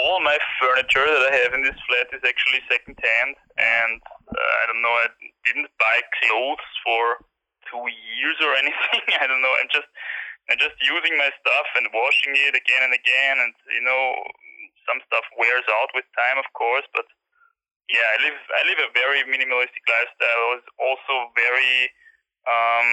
all 0.06 0.22
my 0.22 0.38
furniture 0.62 1.02
that 1.02 1.24
I 1.26 1.34
have 1.42 1.58
in 1.58 1.66
this 1.66 1.78
flat 1.90 2.14
is 2.14 2.22
actually 2.22 2.62
second 2.70 2.94
hand, 2.94 3.34
and 3.58 3.98
uh, 4.30 4.54
I 4.62 4.64
don't 4.70 4.86
know. 4.86 4.94
I 5.02 5.10
didn't 5.50 5.74
buy 5.82 5.98
clothes 6.22 6.70
for 6.86 7.26
two 7.74 7.86
years 7.90 8.38
or 8.46 8.54
anything. 8.62 9.02
I 9.18 9.26
don't 9.26 9.42
know. 9.42 9.56
I'm 9.58 9.72
just 9.74 9.90
I'm 10.46 10.62
just 10.62 10.78
using 10.78 11.18
my 11.18 11.34
stuff 11.42 11.68
and 11.74 11.90
washing 11.90 12.38
it 12.38 12.54
again 12.54 12.86
and 12.86 12.94
again, 12.94 13.36
and 13.42 13.54
you 13.74 13.82
know, 13.82 14.22
some 14.86 15.02
stuff 15.10 15.26
wears 15.42 15.66
out 15.82 15.90
with 15.98 16.06
time, 16.14 16.38
of 16.38 16.46
course. 16.54 16.86
But 16.94 17.10
yeah, 17.90 18.06
I 18.06 18.18
live 18.30 18.38
I 18.38 18.62
live 18.70 18.80
a 18.86 18.94
very 18.94 19.26
minimalistic 19.26 19.84
lifestyle. 19.90 20.42
I 20.46 20.50
was 20.62 20.66
also 20.78 21.14
very, 21.34 21.90
um, 22.46 22.90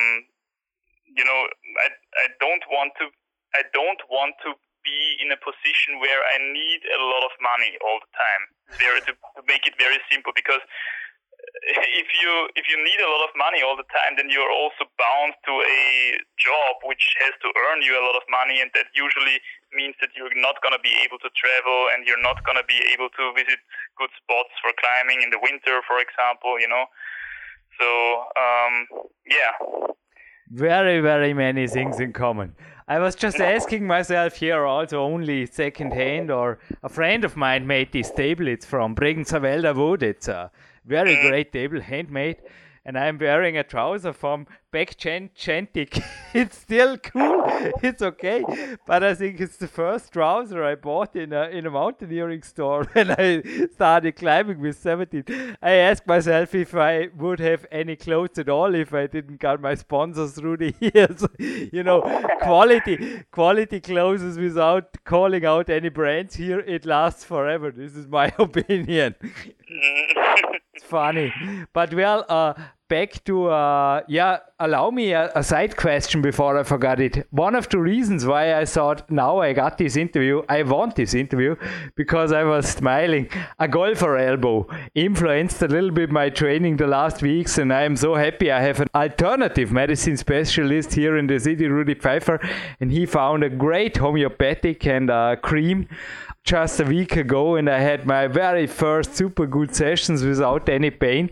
you 1.13 1.29
know, 1.29 1.41
I 1.77 1.89
I 2.25 2.27
don't 2.41 2.65
want 2.73 2.97
to 3.05 3.13
I 3.53 3.69
don't 3.77 4.01
want 4.09 4.33
to 4.49 4.57
be 4.85 5.17
in 5.23 5.31
a 5.31 5.39
position 5.39 6.03
where 6.03 6.23
I 6.35 6.43
need 6.53 6.83
a 6.91 7.01
lot 7.01 7.23
of 7.27 7.33
money 7.41 7.79
all 7.83 7.99
the 8.03 8.13
time. 8.13 8.43
There 8.79 8.95
to, 8.99 9.13
to 9.15 9.43
make 9.47 9.67
it 9.67 9.75
very 9.79 9.99
simple, 10.11 10.33
because 10.35 10.63
uh, 10.63 11.87
if 11.99 12.09
you 12.19 12.31
if 12.59 12.67
you 12.71 12.77
need 12.83 13.01
a 13.03 13.11
lot 13.11 13.23
of 13.27 13.33
money 13.39 13.63
all 13.63 13.79
the 13.79 13.87
time, 13.91 14.19
then 14.19 14.31
you're 14.31 14.51
also 14.51 14.89
bound 14.99 15.35
to 15.47 15.55
a 15.63 15.85
job 16.39 16.83
which 16.87 17.15
has 17.23 17.35
to 17.45 17.49
earn 17.69 17.83
you 17.83 17.95
a 17.95 18.05
lot 18.05 18.17
of 18.17 18.25
money, 18.31 18.61
and 18.63 18.71
that 18.75 18.91
usually 18.95 19.39
means 19.73 19.95
that 20.01 20.11
you're 20.19 20.33
not 20.37 20.61
going 20.61 20.75
to 20.75 20.83
be 20.83 20.95
able 21.07 21.19
to 21.23 21.31
travel 21.33 21.89
and 21.95 22.07
you're 22.07 22.21
not 22.21 22.43
going 22.45 22.59
to 22.59 22.67
be 22.69 22.81
able 22.93 23.09
to 23.15 23.25
visit 23.33 23.61
good 23.97 24.13
spots 24.19 24.53
for 24.61 24.71
climbing 24.77 25.23
in 25.23 25.31
the 25.31 25.41
winter, 25.41 25.81
for 25.87 26.03
example. 26.03 26.59
You 26.59 26.69
know, 26.69 26.85
so 27.79 27.89
um, 28.37 28.75
yeah. 29.25 29.53
Very, 30.53 31.01
very 31.01 31.33
many 31.33 31.67
things 31.67 31.99
in 31.99 32.13
common. 32.13 32.55
I 32.93 32.99
was 32.99 33.15
just 33.15 33.41
asking 33.41 33.87
myself 33.87 34.37
here 34.37 34.67
also 34.67 35.01
only 35.01 35.47
second 35.47 35.95
hand 35.95 36.31
or 36.31 36.59
a 36.83 36.91
friend 36.91 37.25
of 37.25 37.39
mine 37.39 37.67
made 37.67 37.91
this 37.91 38.11
table. 38.11 38.47
It's 38.47 38.67
from 38.67 38.95
Bregenzerwälder 38.95 39.75
Wood. 39.75 40.03
It's 40.03 40.29
a 40.29 40.51
very 40.85 41.17
mm. 41.17 41.27
great 41.27 41.55
table, 41.55 41.81
handmade. 41.81 42.43
And 42.85 42.99
I'm 42.99 43.17
wearing 43.17 43.57
a 43.57 43.65
trouser 43.65 44.13
from 44.13 44.47
Beck 44.73 44.97
Chantic. 44.97 46.03
it's 46.35 46.57
still 46.57 46.97
cool. 46.97 47.45
It's 47.83 48.01
okay. 48.01 48.43
But 48.87 49.05
I 49.05 49.15
think 49.15 49.39
it's 49.39 49.59
the 49.59 49.69
first 49.69 50.15
trouser 50.15 50.65
I 50.65 50.77
bought 50.77 51.15
in 51.15 51.35
a 51.35 51.43
in 51.51 51.67
a 51.67 51.71
mountaineering 51.71 52.43
store 52.43 52.85
when 52.93 53.11
I 53.11 53.43
started 53.75 54.17
climbing 54.17 54.61
with 54.61 54.79
17. 54.79 55.59
I 55.61 55.73
asked 55.73 56.07
myself 56.07 56.55
if 56.55 56.75
I 56.75 57.09
would 57.15 57.39
have 57.41 57.67
any 57.71 57.97
clothes 57.97 58.39
at 58.39 58.49
all 58.49 58.75
if 58.75 58.95
I 58.95 59.07
didn't 59.07 59.41
got 59.41 59.61
my 59.61 59.75
sponsors 59.75 60.33
through 60.33 60.57
the 60.57 60.75
years. 60.81 61.23
you 61.39 61.83
know, 61.83 62.01
quality 62.41 63.25
quality 63.31 63.79
clothes 63.79 64.39
without 64.39 65.05
calling 65.05 65.45
out 65.45 65.69
any 65.69 65.91
brands 65.91 66.35
here, 66.35 66.61
it 66.61 66.87
lasts 66.87 67.25
forever. 67.25 67.71
This 67.71 67.95
is 67.95 68.09
my 68.09 68.33
opinion. 68.39 69.17
it's 69.69 70.85
funny. 70.85 71.31
But 71.75 71.93
well, 71.93 72.25
uh, 72.27 72.55
back 72.93 73.25
to 73.25 73.49
uh, 73.49 74.03
yeah 74.07 74.39
allow 74.61 74.91
me 74.91 75.13
a, 75.13 75.33
a, 75.35 75.43
side 75.43 75.75
question 75.79 76.21
before 76.21 76.59
i 76.59 76.63
forgot 76.63 77.01
it 77.01 77.27
one 77.31 77.55
of 77.55 77.67
the 77.71 77.79
reasons 77.79 78.27
why 78.27 78.55
i 78.61 78.67
thought 78.67 79.11
now 79.11 79.39
i 79.39 79.51
got 79.55 79.79
this 79.79 79.97
interview 79.97 80.43
i 80.57 80.63
want 80.63 80.95
this 80.95 81.15
interview 81.15 81.57
because 81.95 82.33
i 82.33 82.43
was 82.45 82.69
smiling 82.69 83.27
a 83.59 83.67
golfer 83.67 84.19
elbow 84.19 84.67
influenced 84.95 85.63
a 85.63 85.69
little 85.69 85.91
bit 85.91 86.11
my 86.11 86.29
training 86.29 86.77
the 86.77 86.87
last 86.87 87.23
weeks 87.23 87.57
and 87.57 87.73
i 87.73 87.83
am 87.83 87.97
so 87.97 88.15
happy 88.15 88.53
i 88.53 88.61
have 88.61 88.79
an 88.79 88.89
alternative 88.95 89.73
medicine 89.73 90.19
specialist 90.19 90.93
here 90.93 91.17
in 91.17 91.27
the 91.27 91.41
city 91.41 91.67
rudy 91.69 91.95
pfeiffer 91.95 92.39
and 92.79 92.93
he 92.93 93.07
found 93.07 93.43
a 93.43 93.49
great 93.49 93.97
homeopathic 93.97 94.87
and 94.87 95.11
uh, 95.11 95.35
cream 95.37 95.89
just 96.45 96.81
a 96.81 96.85
week 96.85 97.17
ago 97.17 97.55
and 97.55 97.71
I 97.71 97.79
had 97.79 98.05
my 98.05 98.27
very 98.27 98.67
first 98.67 99.15
super 99.15 99.47
good 99.47 99.75
sessions 99.75 100.25
without 100.25 100.69
any 100.69 100.91
pain. 100.91 101.31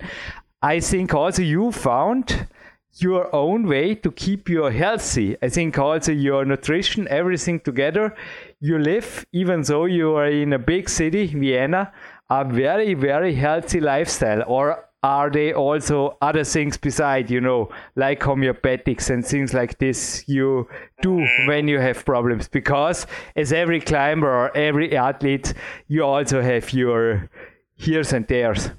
I 0.63 0.81
think 0.81 1.15
also 1.15 1.43
you 1.43 1.73
found 1.73 2.47
your 2.95 3.35
own 3.35 3.67
way 3.67 3.95
to 3.95 4.11
keep 4.11 4.49
you 4.49 4.65
healthy. 4.65 5.37
I 5.41 5.49
think 5.49 5.79
also 5.79 6.13
your 6.13 6.45
nutrition, 6.45 7.09
everything 7.09 7.61
together. 7.61 8.15
You 8.61 8.79
live, 8.79 9.25
even 9.33 9.63
though 9.63 9.87
you 9.87 10.17
are 10.17 10.29
in 10.29 10.53
a 10.53 10.59
big 10.59 10.89
city, 10.89 11.27
Vienna, 11.29 11.93
a 12.29 12.45
very, 12.45 12.95
very 12.95 13.35
healthy 13.35 13.81
lifestyle. 13.81 14.43
Or 14.47 14.85
are 15.03 15.31
they 15.31 15.55
also 15.55 16.19
other 16.21 16.45
things 16.45 16.77
beside, 16.77 17.31
you 17.31 17.41
know, 17.41 17.71
like 17.97 18.21
homeopathics 18.21 19.09
and 19.09 19.25
things 19.25 19.55
like 19.55 19.79
this 19.79 20.25
you 20.29 20.69
do 21.01 21.27
when 21.47 21.69
you 21.69 21.79
have 21.79 22.05
problems? 22.05 22.49
Because 22.49 23.07
as 23.35 23.53
every 23.53 23.81
climber 23.81 24.29
or 24.29 24.55
every 24.55 24.95
athlete, 24.95 25.55
you 25.89 26.05
also 26.05 26.43
have 26.43 26.71
your 26.75 27.31
here's 27.77 28.13
and 28.13 28.27
there's. 28.27 28.71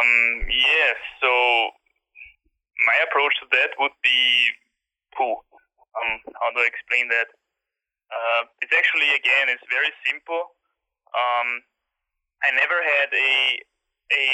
Um, 0.00 0.48
yes. 0.48 0.96
So 1.20 1.30
my 2.88 2.96
approach 3.04 3.36
to 3.44 3.46
that 3.52 3.76
would 3.76 3.96
be 4.00 4.20
poo. 5.12 5.36
Um, 5.36 6.12
how 6.40 6.48
do 6.54 6.64
I 6.64 6.68
explain 6.70 7.08
that? 7.12 7.28
Uh, 8.10 8.42
it's 8.64 8.72
actually 8.72 9.12
again, 9.14 9.52
it's 9.52 9.64
very 9.68 9.92
simple. 10.08 10.56
Um, 11.12 11.62
I 12.42 12.50
never 12.56 12.78
had 12.80 13.10
a 13.12 13.60
a 14.10 14.26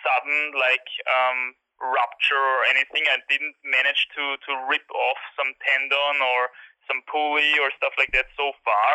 sudden 0.00 0.54
like 0.56 0.88
um, 1.10 1.58
rupture 1.82 2.40
or 2.40 2.64
anything. 2.70 3.04
I 3.10 3.20
didn't 3.28 3.56
manage 3.66 4.08
to 4.16 4.24
to 4.46 4.52
rip 4.70 4.86
off 4.94 5.20
some 5.36 5.52
tendon 5.66 6.16
or 6.22 6.54
some 6.88 7.02
pulley 7.10 7.58
or 7.60 7.68
stuff 7.76 7.92
like 7.98 8.12
that 8.16 8.30
so 8.36 8.52
far. 8.64 8.92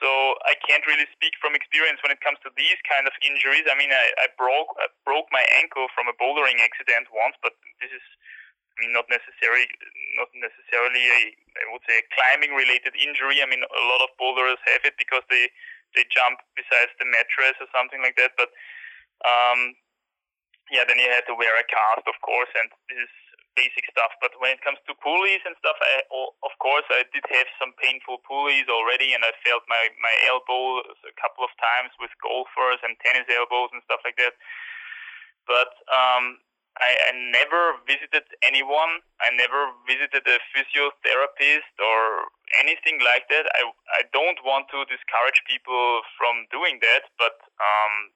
So 0.00 0.08
I 0.44 0.52
can't 0.68 0.84
really 0.84 1.08
speak 1.16 1.32
from 1.40 1.56
experience 1.56 2.04
when 2.04 2.12
it 2.12 2.20
comes 2.20 2.36
to 2.44 2.52
these 2.52 2.76
kind 2.84 3.08
of 3.08 3.14
injuries. 3.24 3.64
I 3.64 3.76
mean, 3.80 3.88
I, 3.88 4.06
I 4.20 4.26
broke 4.36 4.76
I 4.76 4.92
broke 5.08 5.28
my 5.32 5.44
ankle 5.56 5.88
from 5.96 6.06
a 6.06 6.14
bouldering 6.20 6.60
accident 6.60 7.08
once, 7.12 7.36
but 7.40 7.56
this 7.80 7.92
is 7.92 8.04
I 8.76 8.84
mean, 8.84 8.92
not 8.92 9.08
necessarily 9.08 9.64
not 10.20 10.28
necessarily 10.36 11.00
a 11.00 11.20
I 11.32 11.64
would 11.72 11.84
say 11.88 11.96
a 11.96 12.06
climbing 12.12 12.52
related 12.52 12.92
injury. 12.92 13.40
I 13.40 13.48
mean, 13.48 13.64
a 13.64 13.84
lot 13.88 14.04
of 14.04 14.12
boulders 14.20 14.60
have 14.68 14.84
it 14.84 15.00
because 15.00 15.24
they 15.32 15.48
they 15.96 16.04
jump 16.12 16.44
besides 16.52 16.92
the 17.00 17.08
mattress 17.08 17.56
or 17.56 17.68
something 17.72 18.04
like 18.04 18.20
that. 18.20 18.36
But 18.36 18.52
um, 19.24 19.80
yeah, 20.68 20.84
then 20.84 21.00
you 21.00 21.08
had 21.08 21.24
to 21.30 21.38
wear 21.38 21.56
a 21.56 21.64
cast, 21.64 22.04
of 22.04 22.20
course, 22.20 22.52
and 22.58 22.68
this 22.92 23.00
is 23.00 23.14
basic 23.56 23.88
stuff. 23.90 24.12
But 24.20 24.36
when 24.38 24.54
it 24.54 24.62
comes 24.62 24.78
to 24.86 24.92
pulleys 25.00 25.42
and 25.48 25.56
stuff, 25.58 25.74
I, 25.80 26.04
of 26.44 26.54
course, 26.60 26.86
I 26.92 27.08
did 27.10 27.24
have 27.32 27.48
some 27.58 27.72
painful 27.80 28.22
pulleys 28.28 28.68
already, 28.68 29.16
and 29.16 29.24
I 29.24 29.32
felt 29.42 29.64
my 29.66 29.90
my 29.98 30.14
elbow 30.28 30.84
a 30.84 31.14
couple 31.16 31.42
of 31.42 31.52
times 31.56 31.96
with 31.98 32.12
golfers 32.20 32.78
and 32.84 32.94
tennis 33.00 33.26
elbows 33.32 33.72
and 33.72 33.82
stuff 33.88 34.04
like 34.04 34.20
that. 34.20 34.36
But 35.48 35.72
um, 35.88 36.44
I, 36.76 36.92
I 37.08 37.10
never 37.32 37.80
visited 37.88 38.28
anyone. 38.44 39.00
I 39.24 39.32
never 39.32 39.72
visited 39.88 40.28
a 40.28 40.38
physiotherapist 40.52 41.72
or 41.80 42.28
anything 42.60 43.00
like 43.00 43.26
that. 43.32 43.48
I 43.56 43.72
I 43.96 44.02
don't 44.12 44.38
want 44.44 44.68
to 44.76 44.84
discourage 44.84 45.40
people 45.48 46.04
from 46.20 46.44
doing 46.52 46.78
that, 46.84 47.08
but 47.16 47.40
um, 47.56 48.12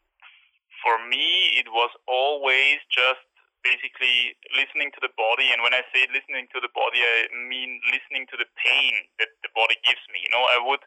for 0.82 1.00
me, 1.08 1.56
it 1.56 1.68
was 1.72 1.90
always 2.08 2.80
just 2.92 3.24
basically 3.62 4.36
listening 4.56 4.90
to 4.96 5.00
the 5.00 5.12
body. 5.16 5.52
And 5.52 5.60
when 5.60 5.72
I 5.76 5.84
say 5.92 6.08
listening 6.10 6.48
to 6.52 6.58
the 6.60 6.72
body, 6.72 7.00
I 7.00 7.28
mean 7.48 7.80
listening 7.88 8.26
to 8.32 8.36
the 8.36 8.48
pain 8.60 8.92
that 9.20 9.32
the 9.44 9.52
body 9.52 9.76
gives 9.84 10.02
me. 10.12 10.24
You 10.24 10.32
know, 10.32 10.44
I 10.44 10.58
would 10.60 10.82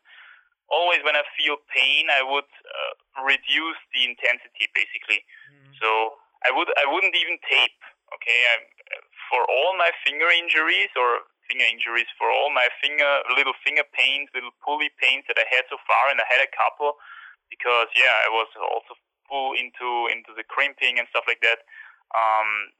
always, 0.71 1.01
when 1.05 1.17
I 1.17 1.25
feel 1.37 1.61
pain, 1.69 2.09
I 2.09 2.23
would 2.25 2.49
uh, 2.49 2.93
reduce 3.25 3.79
the 3.93 4.07
intensity 4.07 4.69
basically. 4.73 5.21
Mm-hmm. 5.51 5.73
So 5.77 5.89
I 6.43 6.51
would, 6.51 6.69
I 6.75 6.85
wouldn't 6.89 7.15
even 7.15 7.37
tape. 7.45 7.79
Okay, 8.13 8.39
I, 8.45 8.61
for 9.33 9.41
all 9.49 9.73
my 9.73 9.89
finger 10.05 10.29
injuries 10.29 10.93
or 10.93 11.25
finger 11.49 11.65
injuries, 11.65 12.05
for 12.13 12.29
all 12.29 12.53
my 12.53 12.69
finger, 12.77 13.25
little 13.33 13.57
finger 13.65 13.81
pains, 13.89 14.29
little 14.37 14.53
pulley 14.61 14.93
pains 15.01 15.25
that 15.25 15.41
I 15.41 15.49
had 15.49 15.65
so 15.65 15.81
far, 15.89 16.13
and 16.13 16.21
I 16.21 16.27
had 16.29 16.45
a 16.45 16.51
couple 16.53 17.01
because 17.49 17.89
yeah, 17.97 18.13
I 18.25 18.29
was 18.29 18.49
also 18.57 18.93
full 19.29 19.57
into 19.57 20.09
into 20.13 20.31
the 20.37 20.45
crimping 20.45 21.01
and 21.01 21.09
stuff 21.09 21.25
like 21.25 21.41
that. 21.41 21.65
Um, 22.13 22.73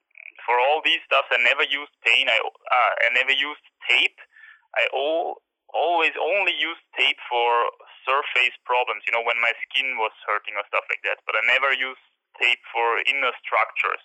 for 0.46 0.60
all 0.60 0.82
these 0.84 1.02
stuff, 1.08 1.26
I 1.32 1.39
never 1.41 1.63
used 1.63 1.93
pain. 2.04 2.28
I 2.28 2.38
uh, 2.39 2.93
I 3.06 3.10
never 3.15 3.32
used 3.32 3.63
tape. 3.88 4.19
I 4.76 4.89
all, 4.91 5.41
always 5.72 6.13
only 6.17 6.54
used 6.58 6.84
tape 6.98 7.19
for 7.30 7.72
surface 8.04 8.56
problems. 8.67 9.06
You 9.08 9.13
know, 9.15 9.24
when 9.24 9.39
my 9.39 9.54
skin 9.69 9.96
was 9.98 10.13
hurting 10.28 10.58
or 10.58 10.65
stuff 10.67 10.86
like 10.91 11.02
that. 11.08 11.24
But 11.26 11.39
I 11.39 11.43
never 11.48 11.72
used 11.72 12.02
tape 12.41 12.62
for 12.74 13.00
inner 13.08 13.32
structures 13.39 14.02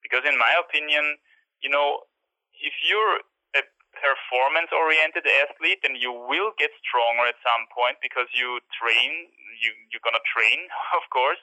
because, 0.00 0.24
in 0.24 0.38
my 0.38 0.54
opinion, 0.56 1.18
you 1.60 1.68
know, 1.68 2.06
if 2.56 2.72
you're 2.86 3.20
a 3.58 3.62
performance-oriented 3.96 5.24
athlete, 5.44 5.80
then 5.84 5.96
you 5.96 6.12
will 6.12 6.52
get 6.56 6.72
stronger 6.84 7.28
at 7.28 7.36
some 7.44 7.68
point 7.72 8.00
because 8.00 8.28
you 8.32 8.60
train. 8.72 9.30
You 9.60 9.72
you're 9.92 10.04
gonna 10.04 10.24
train, 10.24 10.68
of 10.98 11.04
course. 11.12 11.40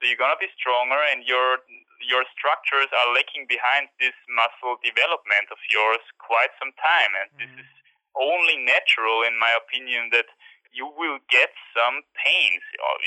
So 0.00 0.08
you're 0.08 0.20
gonna 0.20 0.40
be 0.40 0.48
stronger, 0.56 1.00
and 1.12 1.24
your 1.24 1.60
your 2.10 2.26
structures 2.34 2.90
are 2.90 3.14
lacking 3.14 3.46
behind 3.46 3.86
this 4.02 4.16
muscle 4.26 4.82
development 4.82 5.46
of 5.54 5.62
yours 5.70 6.02
quite 6.18 6.50
some 6.58 6.74
time, 6.74 7.14
and 7.14 7.28
mm-hmm. 7.30 7.54
this 7.54 7.62
is 7.62 7.70
only 8.18 8.58
natural, 8.58 9.22
in 9.22 9.38
my 9.38 9.54
opinion, 9.54 10.10
that 10.10 10.26
you 10.74 10.90
will 10.90 11.22
get 11.30 11.54
some 11.70 12.02
pains. 12.18 12.62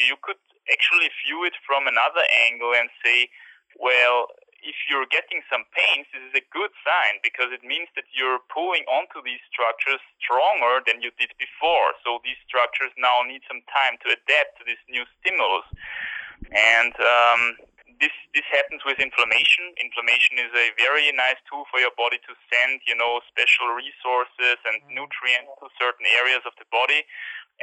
You 0.07 0.15
could 0.23 0.39
actually 0.71 1.11
view 1.27 1.43
it 1.43 1.55
from 1.67 1.87
another 1.87 2.23
angle 2.47 2.71
and 2.71 2.87
say, 3.03 3.27
well, 3.75 4.31
if 4.63 4.79
you're 4.87 5.07
getting 5.11 5.43
some 5.51 5.67
pains, 5.75 6.07
this 6.15 6.23
is 6.23 6.35
a 6.39 6.45
good 6.55 6.71
sign 6.87 7.19
because 7.19 7.51
it 7.51 7.67
means 7.67 7.91
that 7.99 8.07
you're 8.15 8.39
pulling 8.47 8.87
onto 8.87 9.19
these 9.19 9.43
structures 9.51 9.99
stronger 10.23 10.79
than 10.87 11.03
you 11.03 11.11
did 11.19 11.35
before. 11.35 11.99
So 12.07 12.23
these 12.23 12.39
structures 12.47 12.95
now 12.95 13.27
need 13.27 13.43
some 13.43 13.59
time 13.67 13.99
to 14.07 14.15
adapt 14.15 14.55
to 14.59 14.63
this 14.63 14.79
new 14.87 15.03
stimulus. 15.19 15.67
And 16.55 16.95
um, 16.95 17.41
this 18.03 18.11
this 18.35 18.43
happens 18.51 18.83
with 18.83 18.99
inflammation. 18.99 19.71
Inflammation 19.79 20.35
is 20.35 20.51
a 20.51 20.75
very 20.75 21.07
nice 21.15 21.39
tool 21.47 21.63
for 21.71 21.79
your 21.79 21.95
body 21.95 22.19
to 22.27 22.33
send, 22.51 22.83
you 22.83 22.99
know, 22.99 23.23
special 23.31 23.71
resources 23.71 24.59
and 24.67 24.83
mm-hmm. 24.83 24.99
nutrients 24.99 25.55
to 25.63 25.71
certain 25.79 26.03
areas 26.19 26.43
of 26.43 26.51
the 26.59 26.67
body. 26.67 27.07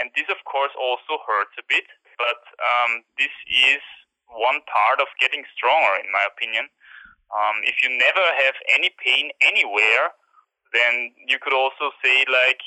And 0.01 0.09
this, 0.17 0.33
of 0.33 0.41
course, 0.49 0.73
also 0.81 1.21
hurts 1.29 1.53
a 1.61 1.65
bit. 1.69 1.85
But 2.17 2.41
um, 2.57 3.05
this 3.21 3.35
is 3.53 3.85
one 4.33 4.65
part 4.65 5.05
of 5.05 5.13
getting 5.21 5.45
stronger, 5.53 6.01
in 6.01 6.09
my 6.09 6.25
opinion. 6.25 6.73
Um, 7.29 7.61
if 7.69 7.85
you 7.85 7.93
never 7.93 8.25
have 8.41 8.57
any 8.73 8.89
pain 8.97 9.37
anywhere, 9.45 10.17
then 10.73 11.13
you 11.29 11.37
could 11.37 11.53
also 11.53 11.93
say 12.01 12.25
like, 12.33 12.65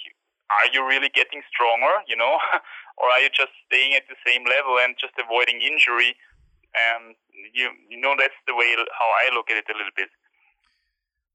are 0.61 0.69
you 0.69 0.85
really 0.85 1.09
getting 1.09 1.41
stronger? 1.49 2.05
You 2.05 2.21
know, 2.21 2.37
or 3.01 3.09
are 3.09 3.21
you 3.25 3.33
just 3.33 3.55
staying 3.65 3.97
at 3.97 4.05
the 4.05 4.19
same 4.21 4.45
level 4.45 4.77
and 4.77 4.93
just 5.01 5.17
avoiding 5.17 5.57
injury? 5.57 6.13
And 6.73 7.15
you 7.53 7.69
you 7.89 7.99
know 7.99 8.15
that's 8.17 8.39
the 8.47 8.55
way 8.55 8.75
how 8.77 9.09
I 9.21 9.35
look 9.35 9.49
at 9.49 9.57
it 9.57 9.65
a 9.69 9.77
little 9.77 9.93
bit. 9.95 10.09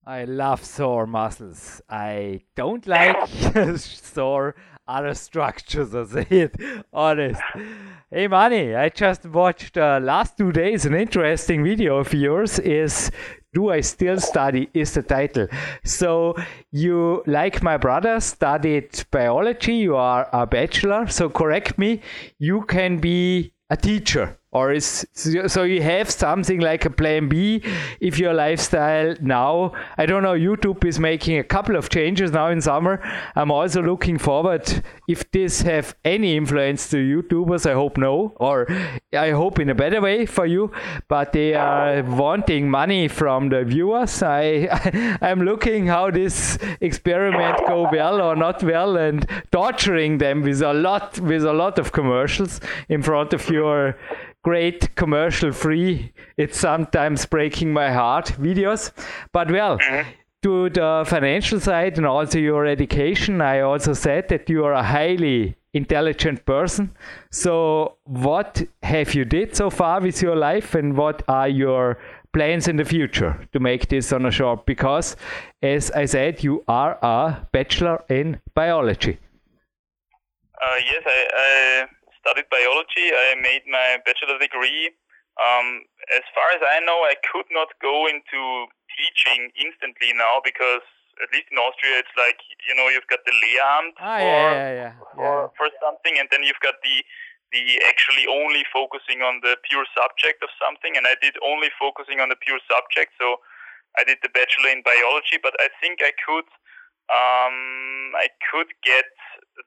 I 0.06 0.24
love 0.24 0.64
sore 0.64 1.06
muscles. 1.06 1.82
I 1.88 2.40
don't 2.56 2.86
like 2.86 3.28
sore 3.76 4.54
other 4.86 5.12
structures 5.12 5.94
as 5.94 6.14
it. 6.16 6.56
Honest. 6.92 7.42
Hey, 8.10 8.26
Mani, 8.26 8.74
I 8.74 8.88
just 8.88 9.26
watched 9.26 9.76
uh, 9.76 10.00
last 10.02 10.38
two 10.38 10.50
days 10.50 10.86
an 10.86 10.94
interesting 10.94 11.62
video 11.62 11.98
of 11.98 12.14
yours. 12.14 12.58
Is 12.58 13.10
do 13.52 13.70
I 13.70 13.82
still 13.82 14.18
study? 14.18 14.70
Is 14.72 14.94
the 14.94 15.02
title. 15.02 15.48
So 15.84 16.34
you, 16.72 17.22
like 17.26 17.62
my 17.62 17.76
brother, 17.76 18.18
studied 18.20 19.04
biology. 19.10 19.74
You 19.74 19.96
are 19.96 20.28
a 20.32 20.46
bachelor. 20.46 21.06
So 21.08 21.28
correct 21.28 21.76
me. 21.78 22.00
You 22.38 22.62
can 22.62 22.98
be 22.98 23.52
a 23.68 23.76
teacher 23.76 24.38
or 24.52 24.72
is 24.72 25.06
so 25.14 25.62
you 25.62 25.82
have 25.82 26.10
something 26.10 26.60
like 26.60 26.84
a 26.84 26.90
plan 26.90 27.28
b 27.28 27.62
if 28.00 28.18
your 28.18 28.32
lifestyle 28.32 29.14
now 29.20 29.72
i 29.98 30.06
don't 30.06 30.22
know 30.22 30.32
youtube 30.32 30.82
is 30.84 30.98
making 30.98 31.38
a 31.38 31.44
couple 31.44 31.76
of 31.76 31.88
changes 31.90 32.32
now 32.32 32.48
in 32.48 32.60
summer. 32.60 33.00
I'm 33.36 33.50
also 33.50 33.82
looking 33.82 34.18
forward 34.18 34.82
if 35.06 35.30
this 35.30 35.62
have 35.62 35.94
any 36.04 36.36
influence 36.36 36.88
to 36.90 36.96
youtubers 36.96 37.68
i 37.68 37.74
hope 37.74 37.96
no 37.96 38.32
or 38.36 38.66
i 39.12 39.30
hope 39.30 39.58
in 39.58 39.68
a 39.70 39.74
better 39.74 40.00
way 40.00 40.26
for 40.26 40.46
you. 40.46 40.70
But 41.08 41.32
they 41.32 41.54
are 41.54 42.02
wanting 42.02 42.70
money 42.70 43.08
from 43.08 43.48
the 43.48 43.64
viewers. 43.64 44.22
I 44.22 45.18
i'm 45.22 45.42
looking 45.42 45.86
how 45.86 46.10
this 46.10 46.58
experiment 46.80 47.58
go 47.66 47.88
well 47.90 48.20
or 48.20 48.36
not 48.36 48.62
well 48.62 48.96
and 48.96 49.26
torturing 49.52 50.18
them 50.18 50.42
with 50.42 50.62
a 50.62 50.72
lot 50.72 51.18
with 51.20 51.44
a 51.44 51.52
lot 51.52 51.78
of 51.78 51.92
commercials 51.92 52.60
in 52.88 53.02
front 53.02 53.32
of 53.32 53.48
your 53.50 53.96
great 54.42 54.94
commercial 54.94 55.52
free. 55.52 56.12
It's 56.36 56.58
sometimes 56.58 57.26
breaking 57.26 57.72
my 57.72 57.92
heart 57.92 58.26
videos. 58.38 58.92
But 59.32 59.50
well 59.50 59.78
mm-hmm. 59.78 60.10
to 60.42 60.70
the 60.70 61.04
financial 61.06 61.60
side 61.60 61.96
and 61.96 62.06
also 62.06 62.38
your 62.38 62.64
education 62.64 63.40
i 63.40 63.60
also 63.60 63.92
said 63.92 64.28
that 64.28 64.48
you 64.48 64.64
are 64.64 64.72
a 64.72 64.82
highly 64.82 65.58
intelligent 65.74 66.44
person. 66.46 66.94
So 67.30 67.96
what 68.04 68.62
have 68.82 69.14
you 69.14 69.24
did 69.24 69.56
so 69.56 69.70
far 69.70 70.00
with 70.00 70.22
your 70.22 70.36
life 70.36 70.74
and 70.74 70.96
what 70.96 71.22
are 71.28 71.48
your 71.48 71.98
plans 72.32 72.68
in 72.68 72.76
the 72.76 72.84
future 72.84 73.48
to 73.52 73.60
make 73.60 73.88
this 73.88 74.12
on 74.12 74.26
a 74.26 74.30
short? 74.30 74.66
Because 74.66 75.16
as 75.62 75.90
i 76.02 76.04
said 76.04 76.42
you 76.42 76.64
are 76.68 76.98
a 77.02 77.46
bachelor 77.52 78.04
in 78.08 78.40
biology. 78.54 79.18
Uh, 80.60 80.78
yes 80.90 81.02
I, 81.06 81.20
I 81.46 81.86
studied 82.28 82.52
biology. 82.52 83.08
I 83.08 83.40
made 83.40 83.64
my 83.64 83.96
bachelor 84.04 84.36
degree. 84.36 84.92
Um, 85.40 85.88
as 86.12 86.26
far 86.36 86.44
as 86.52 86.60
I 86.60 86.84
know, 86.84 87.08
I 87.08 87.16
could 87.32 87.48
not 87.48 87.72
go 87.80 88.04
into 88.04 88.68
teaching 88.92 89.48
instantly 89.56 90.12
now 90.12 90.44
because 90.44 90.84
at 91.24 91.32
least 91.32 91.48
in 91.48 91.56
Austria, 91.56 92.04
it's 92.04 92.14
like 92.20 92.36
you 92.68 92.76
know 92.76 92.92
you've 92.92 93.08
got 93.08 93.24
the 93.24 93.32
Lehramt 93.32 93.96
ah, 93.98 94.18
for, 94.18 94.22
yeah, 94.22 94.52
yeah, 94.52 94.70
yeah. 94.76 94.92
For, 95.16 95.50
for 95.56 95.68
something, 95.80 96.20
and 96.20 96.28
then 96.30 96.44
you've 96.44 96.60
got 96.60 96.76
the 96.84 96.96
the 97.48 97.80
actually 97.88 98.28
only 98.28 98.60
focusing 98.68 99.24
on 99.24 99.40
the 99.40 99.56
pure 99.64 99.88
subject 99.96 100.44
of 100.44 100.52
something. 100.60 101.00
And 101.00 101.08
I 101.08 101.16
did 101.16 101.40
only 101.40 101.72
focusing 101.80 102.20
on 102.20 102.28
the 102.28 102.36
pure 102.36 102.60
subject, 102.68 103.16
so 103.16 103.40
I 103.96 104.04
did 104.04 104.20
the 104.20 104.28
bachelor 104.28 104.68
in 104.68 104.84
biology. 104.84 105.40
But 105.40 105.56
I 105.58 105.72
think 105.80 106.04
I 106.04 106.12
could 106.18 106.46
um, 107.08 108.14
I 108.16 108.28
could 108.50 108.68
get 108.84 109.08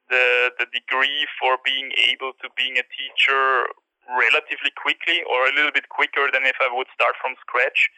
the 0.08 0.52
the 0.58 0.66
degree 0.70 1.26
for 1.38 1.58
being 1.64 1.92
able 2.08 2.32
to 2.40 2.46
being 2.56 2.78
a 2.78 2.86
teacher 2.86 3.66
relatively 4.08 4.72
quickly, 4.78 5.22
or 5.26 5.46
a 5.46 5.54
little 5.54 5.72
bit 5.72 5.88
quicker 5.88 6.30
than 6.32 6.46
if 6.46 6.56
I 6.62 6.70
would 6.70 6.90
start 6.94 7.14
from 7.20 7.34
scratch. 7.40 7.90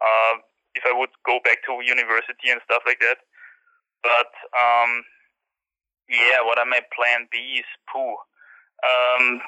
Uh, 0.00 0.40
if 0.74 0.84
I 0.86 0.96
would 0.96 1.10
go 1.26 1.40
back 1.42 1.60
to 1.66 1.82
university 1.82 2.48
and 2.48 2.60
stuff 2.64 2.82
like 2.86 3.00
that. 3.00 3.18
But 4.02 4.32
um, 4.56 5.04
yeah, 6.08 6.40
what 6.42 6.58
are 6.58 6.66
my 6.66 6.80
plan 6.94 7.28
B's? 7.30 7.68
Pooh. 7.90 8.16
Um, 8.80 9.40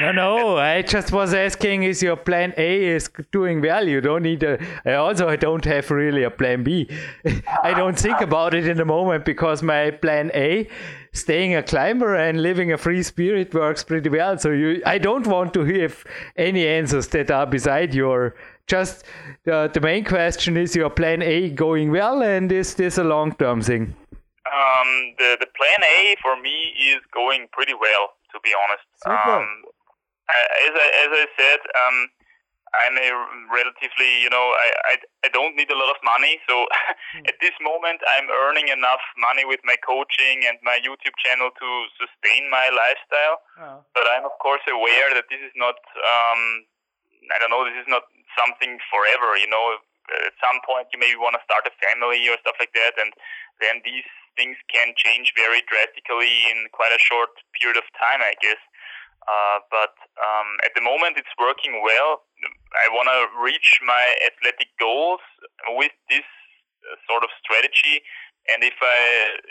no, 0.00 0.12
no. 0.12 0.56
I 0.56 0.82
just 0.82 1.12
was 1.12 1.34
asking: 1.34 1.82
Is 1.82 2.02
your 2.02 2.16
plan 2.16 2.54
A 2.56 2.84
is 2.84 3.10
doing 3.32 3.60
well? 3.60 3.86
You 3.86 4.00
don't 4.00 4.22
need 4.22 4.42
a. 4.42 4.58
I 4.84 4.94
also 4.94 5.28
I 5.28 5.36
don't 5.36 5.64
have 5.64 5.90
really 5.90 6.22
a 6.22 6.30
plan 6.30 6.62
B. 6.62 6.88
I 7.62 7.74
don't 7.74 7.98
think 7.98 8.20
about 8.20 8.54
it 8.54 8.66
in 8.66 8.76
the 8.76 8.84
moment 8.84 9.24
because 9.24 9.62
my 9.62 9.90
plan 9.90 10.30
A, 10.34 10.68
staying 11.12 11.54
a 11.54 11.62
climber 11.62 12.14
and 12.14 12.42
living 12.42 12.72
a 12.72 12.78
free 12.78 13.02
spirit, 13.02 13.52
works 13.52 13.84
pretty 13.84 14.08
well. 14.08 14.38
So 14.38 14.50
you, 14.50 14.82
I 14.86 14.98
don't 14.98 15.26
want 15.26 15.52
to 15.54 15.64
have 15.64 16.04
any 16.36 16.66
answers 16.66 17.08
that 17.08 17.30
are 17.30 17.46
beside 17.46 17.94
your. 17.94 18.34
Just 18.66 19.04
uh, 19.50 19.66
the 19.66 19.80
main 19.80 20.04
question 20.04 20.56
is 20.56 20.76
your 20.76 20.90
plan 20.90 21.22
A 21.22 21.50
going 21.50 21.90
well, 21.90 22.22
and 22.22 22.52
is 22.52 22.74
this 22.74 22.98
a 22.98 23.04
long-term 23.04 23.62
thing? 23.62 23.96
Um, 24.46 25.14
the 25.18 25.36
the 25.38 25.46
plan 25.46 25.82
A 25.82 26.16
for 26.22 26.40
me 26.40 26.72
is 26.94 27.00
going 27.12 27.48
pretty 27.52 27.74
well, 27.74 28.14
to 28.32 28.38
be 28.42 28.52
honest. 28.54 28.86
Super. 29.02 29.14
Um, 29.14 29.46
as 30.30 30.74
I, 30.74 30.88
as 31.06 31.10
I 31.10 31.26
said, 31.34 31.60
um, 31.74 31.96
I'm 32.70 32.94
a 33.02 33.08
relatively, 33.50 34.22
you 34.22 34.30
know, 34.30 34.54
I, 34.54 34.94
I, 34.94 35.26
I 35.26 35.28
don't 35.34 35.58
need 35.58 35.70
a 35.70 35.78
lot 35.78 35.90
of 35.90 35.98
money. 36.06 36.38
So 36.46 36.54
mm. 37.18 37.26
at 37.26 37.34
this 37.42 37.54
moment, 37.58 37.98
I'm 38.14 38.30
earning 38.30 38.70
enough 38.70 39.02
money 39.18 39.42
with 39.42 39.58
my 39.66 39.74
coaching 39.82 40.46
and 40.46 40.54
my 40.62 40.78
YouTube 40.78 41.16
channel 41.18 41.50
to 41.50 41.68
sustain 41.98 42.46
my 42.46 42.70
lifestyle. 42.70 43.36
Oh. 43.58 43.78
But 43.94 44.06
I'm, 44.14 44.22
of 44.22 44.34
course, 44.38 44.62
aware 44.70 45.10
that 45.18 45.26
this 45.26 45.42
is 45.42 45.54
not, 45.58 45.78
um, 45.98 46.42
I 47.34 47.42
don't 47.42 47.50
know, 47.50 47.66
this 47.66 47.78
is 47.78 47.90
not 47.90 48.06
something 48.38 48.78
forever. 48.86 49.34
You 49.34 49.50
know, 49.50 49.82
at 50.26 50.34
some 50.42 50.58
point, 50.66 50.90
you 50.92 50.98
maybe 50.98 51.16
want 51.18 51.38
to 51.38 51.46
start 51.46 51.66
a 51.66 51.74
family 51.78 52.26
or 52.28 52.36
stuff 52.42 52.58
like 52.58 52.74
that. 52.74 52.98
And 52.98 53.14
then 53.62 53.82
these 53.84 54.06
things 54.36 54.56
can 54.70 54.94
change 54.96 55.32
very 55.36 55.62
drastically 55.66 56.50
in 56.50 56.70
quite 56.72 56.94
a 56.94 57.02
short 57.02 57.30
period 57.58 57.78
of 57.78 57.86
time, 57.98 58.22
I 58.22 58.34
guess. 58.38 58.60
Uh, 59.28 59.58
but 59.68 59.94
um, 60.16 60.48
at 60.64 60.72
the 60.74 60.80
moment, 60.80 61.20
it's 61.20 61.30
working 61.38 61.84
well. 61.84 62.24
I 62.72 62.88
want 62.90 63.06
to 63.12 63.28
reach 63.38 63.78
my 63.84 64.04
athletic 64.26 64.72
goals 64.80 65.20
with 65.76 65.92
this 66.08 66.24
uh, 66.88 66.96
sort 67.04 67.22
of 67.22 67.30
strategy, 67.36 68.00
and 68.48 68.64
if 68.64 68.74
I 68.80 69.00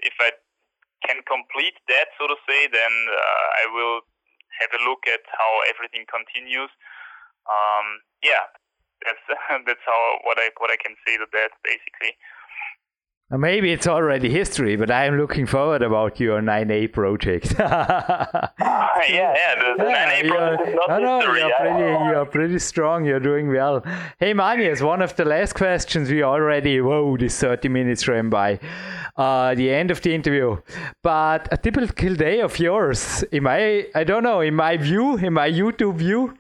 if 0.02 0.18
I 0.18 0.34
can 1.06 1.22
complete 1.24 1.78
that, 1.88 2.12
so 2.18 2.28
to 2.28 2.36
say, 2.50 2.68
then 2.68 2.94
uh, 3.14 3.46
I 3.62 3.64
will 3.72 4.02
have 4.60 4.74
a 4.74 4.82
look 4.84 5.06
at 5.06 5.22
how 5.32 5.52
everything 5.70 6.04
continues. 6.10 6.74
Um, 7.48 8.04
yeah, 8.26 8.50
that's 9.06 9.24
that's 9.66 9.86
how 9.86 10.02
what 10.24 10.38
I 10.40 10.50
what 10.58 10.72
I 10.72 10.78
can 10.78 10.96
say 11.06 11.18
to 11.18 11.26
that 11.32 11.52
basically. 11.64 12.16
Maybe 13.32 13.72
it's 13.72 13.86
already 13.86 14.32
history, 14.32 14.76
but 14.76 14.90
I 14.90 15.06
am 15.06 15.20
looking 15.20 15.46
forward 15.46 15.84
about 15.84 16.20
your 16.20 16.42
9A 16.42 16.92
project. 16.92 17.54
yeah, 17.60 18.50
yeah, 19.08 19.56
the, 19.56 19.84
the 19.84 19.88
yeah, 19.88 20.22
9A 20.24 20.30
project 20.30 20.70
is 20.70 20.76
not 20.76 20.90
no, 20.90 21.20
no, 21.20 21.36
You're 21.36 21.54
pretty, 21.60 22.06
you're 22.10 22.26
pretty 22.26 22.58
strong. 22.58 23.06
You're 23.06 23.20
doing 23.20 23.50
well. 23.50 23.84
Hey, 24.20 24.34
Manias, 24.34 24.82
one 24.82 25.04
of 25.04 25.16
the 25.16 25.26
last 25.26 25.54
questions 25.54 26.10
we 26.10 26.24
already, 26.24 26.82
whoa, 26.82 27.18
this 27.18 27.40
30 27.40 27.70
minutes 27.70 28.08
ran 28.08 28.32
by. 28.32 28.60
Uh, 29.16 29.54
the 29.54 29.70
end 29.70 29.92
of 29.92 30.02
the 30.02 30.16
interview. 30.16 30.58
But 31.04 31.50
a 31.52 31.58
typical 31.58 32.16
day 32.16 32.42
of 32.42 32.58
yours, 32.58 33.22
in 33.32 33.44
my, 33.44 33.86
I 33.94 34.06
don't 34.06 34.24
know, 34.24 34.42
in 34.42 34.56
my 34.56 34.78
view, 34.78 35.18
in 35.18 35.34
my 35.34 35.52
YouTube 35.52 35.98
view, 35.98 36.34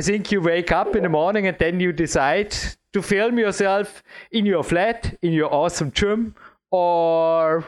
I 0.00 0.02
think 0.02 0.32
you 0.32 0.40
wake 0.40 0.72
up 0.72 0.96
in 0.96 1.02
the 1.02 1.10
morning 1.10 1.46
and 1.46 1.58
then 1.58 1.78
you 1.78 1.92
decide 1.92 2.56
to 2.94 3.02
film 3.02 3.38
yourself 3.38 4.02
in 4.32 4.46
your 4.46 4.64
flat, 4.64 5.14
in 5.20 5.34
your 5.34 5.52
awesome 5.52 5.92
gym, 5.92 6.34
or 6.70 7.66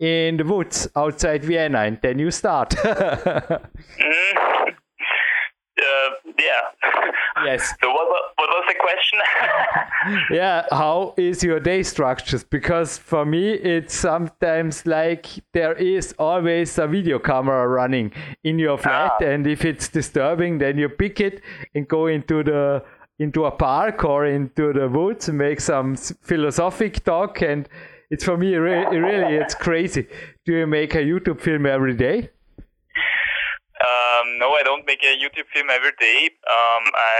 in 0.00 0.38
the 0.38 0.44
woods 0.44 0.88
outside 0.96 1.44
Vienna, 1.44 1.80
and 1.80 1.98
then 2.00 2.18
you 2.18 2.30
start. 2.30 2.70
mm. 2.70 3.60
Uh, 5.76 6.10
yeah. 6.38 7.10
Yes. 7.44 7.74
So 7.82 7.90
what, 7.90 8.06
what 8.36 8.48
was 8.48 8.64
the 8.68 8.74
question? 8.80 9.18
yeah, 10.30 10.66
how 10.70 11.14
is 11.16 11.42
your 11.42 11.60
day 11.60 11.82
structured? 11.82 12.44
Because 12.50 12.98
for 12.98 13.24
me, 13.24 13.52
it's 13.52 13.94
sometimes 13.94 14.86
like 14.86 15.26
there 15.52 15.74
is 15.74 16.14
always 16.18 16.78
a 16.78 16.86
video 16.86 17.18
camera 17.18 17.66
running 17.66 18.12
in 18.42 18.58
your 18.58 18.78
flat, 18.78 19.12
ah. 19.20 19.24
and 19.24 19.46
if 19.46 19.64
it's 19.64 19.88
disturbing, 19.88 20.58
then 20.58 20.78
you 20.78 20.88
pick 20.88 21.20
it 21.20 21.42
and 21.74 21.88
go 21.88 22.06
into 22.06 22.42
the 22.42 22.84
into 23.18 23.44
a 23.44 23.50
park 23.50 24.04
or 24.04 24.26
into 24.26 24.72
the 24.72 24.88
woods 24.88 25.28
and 25.28 25.38
make 25.38 25.60
some 25.60 25.94
philosophic 25.96 27.04
talk 27.04 27.42
and 27.42 27.68
it's 28.10 28.24
for 28.24 28.36
me 28.36 28.56
really, 28.56 28.98
really 28.98 29.36
it's 29.36 29.54
crazy 29.54 30.08
do 30.44 30.52
you 30.52 30.66
make 30.66 30.96
a 30.96 30.98
youtube 30.98 31.40
film 31.40 31.64
every 31.64 31.94
day 31.94 32.28
um, 33.84 34.38
no, 34.40 34.56
I 34.56 34.62
don't 34.64 34.86
make 34.86 35.02
a 35.04 35.12
YouTube 35.14 35.48
film 35.52 35.68
every 35.68 35.92
day. 36.00 36.30
Um, 36.48 36.84
I 36.96 37.14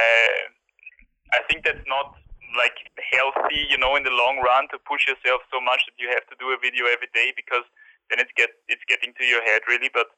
I 1.37 1.41
think 1.51 1.65
that's 1.65 1.85
not 1.87 2.17
like 2.57 2.79
healthy, 3.13 3.67
you 3.69 3.79
know, 3.79 3.97
in 3.99 4.07
the 4.07 4.15
long 4.15 4.39
run 4.39 4.71
to 4.71 4.79
push 4.87 5.05
yourself 5.11 5.43
so 5.51 5.61
much 5.61 5.83
that 5.87 5.99
you 5.99 6.09
have 6.15 6.25
to 6.31 6.37
do 6.39 6.55
a 6.55 6.59
video 6.59 6.87
every 6.87 7.11
day 7.13 7.35
because 7.35 7.67
then 8.09 8.23
it's 8.23 8.33
get 8.39 8.55
it's 8.71 8.85
getting 8.87 9.13
to 9.19 9.25
your 9.27 9.43
head 9.43 9.63
really. 9.69 9.91
But 9.93 10.09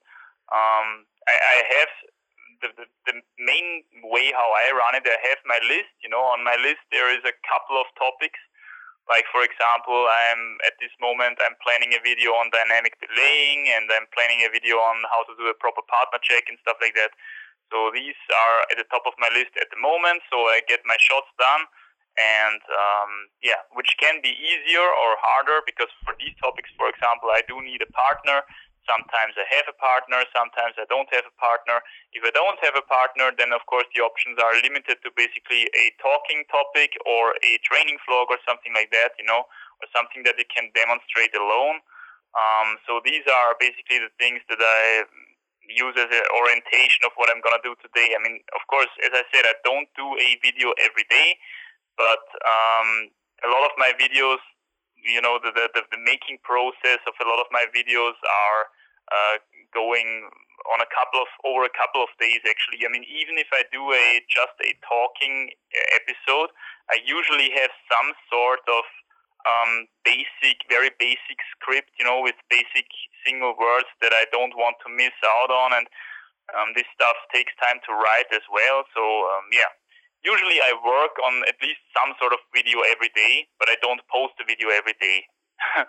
um, 0.53 1.09
I, 1.27 1.35
I 1.35 1.57
have 1.81 1.93
the, 2.63 2.69
the 2.77 2.87
the 3.09 3.15
main 3.41 3.83
way 4.07 4.31
how 4.31 4.47
I 4.47 4.71
run 4.77 4.95
it. 5.01 5.09
I 5.09 5.19
have 5.33 5.41
my 5.49 5.59
list. 5.67 5.91
You 6.05 6.13
know, 6.13 6.23
on 6.23 6.45
my 6.45 6.57
list 6.61 6.85
there 6.93 7.09
is 7.11 7.25
a 7.25 7.35
couple 7.49 7.81
of 7.81 7.89
topics. 7.97 8.39
Like 9.07 9.27
for 9.31 9.47
example, 9.47 9.95
I'm 9.95 10.59
at 10.66 10.75
this 10.83 10.90
moment 10.99 11.38
I'm 11.38 11.55
planning 11.62 11.95
a 11.95 12.03
video 12.03 12.35
on 12.35 12.51
dynamic 12.51 12.99
belaying 12.99 13.71
and 13.71 13.87
I'm 13.95 14.11
planning 14.11 14.42
a 14.42 14.51
video 14.51 14.83
on 14.83 15.03
how 15.07 15.23
to 15.31 15.33
do 15.38 15.47
a 15.47 15.57
proper 15.57 15.83
partner 15.87 16.19
check 16.23 16.51
and 16.51 16.59
stuff 16.66 16.79
like 16.83 16.99
that. 16.99 17.14
So 17.71 17.95
these 17.95 18.19
are 18.31 18.59
at 18.71 18.77
the 18.79 18.88
top 18.90 19.07
of 19.07 19.14
my 19.19 19.31
list 19.31 19.55
at 19.59 19.71
the 19.71 19.79
moment. 19.79 20.27
So 20.31 20.51
I 20.51 20.62
get 20.66 20.83
my 20.87 20.99
shots 20.99 21.31
done 21.38 21.71
and 22.16 22.62
um, 22.73 23.11
yeah, 23.45 23.61
which 23.77 23.95
can 24.01 24.25
be 24.25 24.33
easier 24.33 24.83
or 24.83 25.21
harder 25.21 25.61
because 25.69 25.92
for 26.03 26.16
these 26.16 26.35
topics, 26.40 26.73
for 26.75 26.88
example, 26.88 27.29
I 27.31 27.45
do 27.45 27.61
need 27.61 27.85
a 27.85 27.90
partner. 27.92 28.42
Sometimes 28.87 29.35
I 29.35 29.44
have 29.59 29.66
a 29.66 29.77
partner, 29.77 30.22
sometimes 30.31 30.79
I 30.79 30.87
don't 30.88 31.11
have 31.11 31.27
a 31.27 31.37
partner. 31.37 31.83
If 32.14 32.22
I 32.22 32.31
don't 32.31 32.57
have 32.62 32.79
a 32.79 32.87
partner, 32.87 33.35
then 33.35 33.51
of 33.53 33.66
course 33.66 33.85
the 33.92 34.01
options 34.01 34.38
are 34.38 34.55
limited 34.62 35.03
to 35.03 35.11
basically 35.18 35.66
a 35.75 35.92
talking 35.99 36.46
topic 36.49 36.94
or 37.05 37.35
a 37.42 37.59
training 37.66 37.99
vlog 38.07 38.31
or 38.31 38.38
something 38.46 38.72
like 38.72 38.94
that, 38.94 39.18
you 39.18 39.27
know, 39.27 39.44
or 39.83 39.87
something 39.90 40.22
that 40.25 40.38
you 40.38 40.46
can 40.46 40.70
demonstrate 40.72 41.35
alone. 41.35 41.83
Um, 42.38 42.79
so 42.87 43.03
these 43.03 43.27
are 43.27 43.59
basically 43.59 43.99
the 43.99 44.12
things 44.22 44.40
that 44.49 44.62
I 44.62 45.05
use 45.66 45.99
as 45.99 46.09
an 46.09 46.27
orientation 46.31 47.03
of 47.03 47.11
what 47.18 47.27
I'm 47.27 47.42
going 47.42 47.59
to 47.59 47.64
do 47.64 47.75
today. 47.83 48.14
I 48.14 48.22
mean, 48.22 48.38
of 48.55 48.62
course, 48.70 48.92
as 49.03 49.11
I 49.11 49.27
said, 49.35 49.44
I 49.44 49.59
don't 49.66 49.90
do 49.99 50.07
a 50.07 50.31
video 50.38 50.70
every 50.79 51.05
day 51.11 51.37
but 51.96 52.22
um, 52.44 53.11
a 53.44 53.49
lot 53.49 53.64
of 53.64 53.72
my 53.77 53.92
videos, 53.96 54.40
you 55.01 55.20
know, 55.20 55.40
the, 55.40 55.51
the, 55.53 55.68
the 55.90 56.01
making 56.05 56.38
process 56.44 57.01
of 57.09 57.16
a 57.18 57.27
lot 57.27 57.40
of 57.40 57.49
my 57.51 57.64
videos 57.72 58.16
are 58.20 58.62
uh, 59.12 59.37
going 59.75 60.31
on 60.73 60.83
a 60.83 60.90
couple 60.90 61.23
of 61.23 61.31
over 61.47 61.62
a 61.62 61.75
couple 61.75 62.03
of 62.03 62.11
days 62.19 62.42
actually. 62.42 62.83
I 62.83 62.90
mean, 62.90 63.07
even 63.07 63.38
if 63.38 63.47
I 63.55 63.62
do 63.71 63.83
a 63.92 64.23
just 64.27 64.57
a 64.62 64.75
talking 64.83 65.51
uh, 65.53 65.99
episode, 66.01 66.51
I 66.90 66.99
usually 67.05 67.51
have 67.55 67.71
some 67.90 68.14
sort 68.31 68.64
of 68.66 68.85
um, 69.47 69.87
basic, 70.03 70.59
very 70.66 70.90
basic 70.99 71.38
script, 71.55 71.95
you 71.99 72.05
know, 72.05 72.19
with 72.19 72.35
basic 72.51 72.87
single 73.23 73.55
words 73.55 73.87
that 74.03 74.11
I 74.11 74.27
don't 74.35 74.55
want 74.59 74.75
to 74.83 74.88
miss 74.90 75.14
out 75.23 75.55
on, 75.55 75.71
and 75.79 75.87
um, 76.59 76.75
this 76.75 76.87
stuff 76.95 77.14
takes 77.31 77.55
time 77.62 77.79
to 77.87 77.92
write 77.95 78.31
as 78.35 78.42
well. 78.51 78.83
So 78.90 79.03
um, 79.03 79.47
yeah, 79.55 79.71
usually 80.27 80.59
I 80.59 80.75
work 80.83 81.14
on 81.23 81.47
at 81.47 81.59
least 81.62 81.83
some 81.95 82.14
sort 82.19 82.35
of 82.35 82.42
video 82.51 82.83
every 82.90 83.11
day, 83.14 83.47
but 83.62 83.71
I 83.71 83.79
don't 83.79 84.03
post 84.11 84.35
a 84.42 84.45
video 84.47 84.75
every 84.75 84.99
day. 84.99 85.27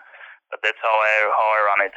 but 0.50 0.60
that's 0.62 0.80
how 0.80 0.94
I 0.94 1.12
how 1.34 1.48
I 1.50 1.60
run 1.74 1.80
it. 1.90 1.96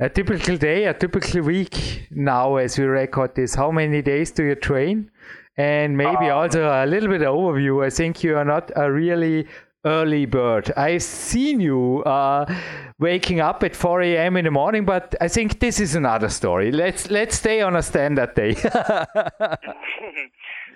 A 0.00 0.08
typical 0.08 0.56
day, 0.56 0.86
a 0.86 0.94
typical 0.94 1.42
week 1.42 2.08
now 2.10 2.56
as 2.56 2.76
we 2.76 2.84
record 2.84 3.36
this. 3.36 3.54
How 3.54 3.70
many 3.70 4.02
days 4.02 4.32
do 4.32 4.42
you 4.42 4.56
train? 4.56 5.08
And 5.56 5.96
maybe 5.96 6.30
um, 6.30 6.38
also 6.38 6.66
a 6.66 6.84
little 6.84 7.08
bit 7.08 7.22
of 7.22 7.32
overview. 7.32 7.86
I 7.86 7.90
think 7.90 8.24
you 8.24 8.36
are 8.36 8.44
not 8.44 8.72
a 8.74 8.90
really 8.90 9.46
early 9.84 10.26
bird. 10.26 10.72
I've 10.76 11.04
seen 11.04 11.60
you 11.60 12.02
uh, 12.02 12.44
waking 12.98 13.38
up 13.38 13.62
at 13.62 13.76
4 13.76 14.02
a.m. 14.02 14.36
in 14.36 14.46
the 14.46 14.50
morning, 14.50 14.84
but 14.84 15.14
I 15.20 15.28
think 15.28 15.60
this 15.60 15.78
is 15.78 15.94
another 15.94 16.28
story. 16.28 16.72
Let's 16.72 17.08
let's 17.08 17.36
stay 17.36 17.60
on 17.60 17.76
a 17.76 17.82
standard 17.82 18.34
day. 18.34 18.56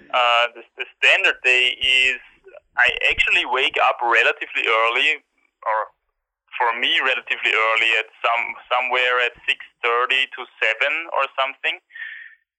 Uh, 0.09 0.47
the, 0.55 0.63
the 0.79 0.87
standard 0.97 1.37
day 1.45 1.77
is 1.85 2.17
I 2.79 2.89
actually 3.11 3.45
wake 3.45 3.77
up 3.85 3.99
relatively 4.01 4.65
early, 4.65 5.21
or 5.69 5.79
for 6.59 6.75
me 6.75 6.99
relatively 7.01 7.55
early 7.55 7.91
at 8.03 8.11
some 8.21 8.45
somewhere 8.69 9.23
at 9.25 9.35
6:30 9.47 10.27
to 10.35 10.41
7 10.61 10.93
or 11.15 11.25
something. 11.39 11.79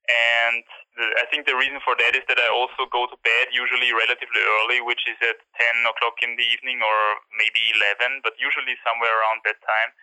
And 0.09 0.65
the, 0.97 1.05
I 1.21 1.29
think 1.29 1.45
the 1.45 1.53
reason 1.53 1.77
for 1.85 1.93
that 1.93 2.17
is 2.17 2.25
that 2.25 2.41
I 2.41 2.49
also 2.49 2.89
go 2.89 3.05
to 3.05 3.17
bed 3.21 3.53
usually 3.53 3.93
relatively 3.93 4.41
early, 4.41 4.81
which 4.81 5.05
is 5.05 5.19
at 5.21 5.37
10 5.37 5.85
o'clock 5.85 6.17
in 6.25 6.33
the 6.33 6.47
evening 6.49 6.81
or 6.81 6.97
maybe 7.37 7.61
11, 8.01 8.25
but 8.25 8.33
usually 8.41 8.73
somewhere 8.81 9.13
around 9.13 9.45
that 9.45 9.61
time. 9.61 9.93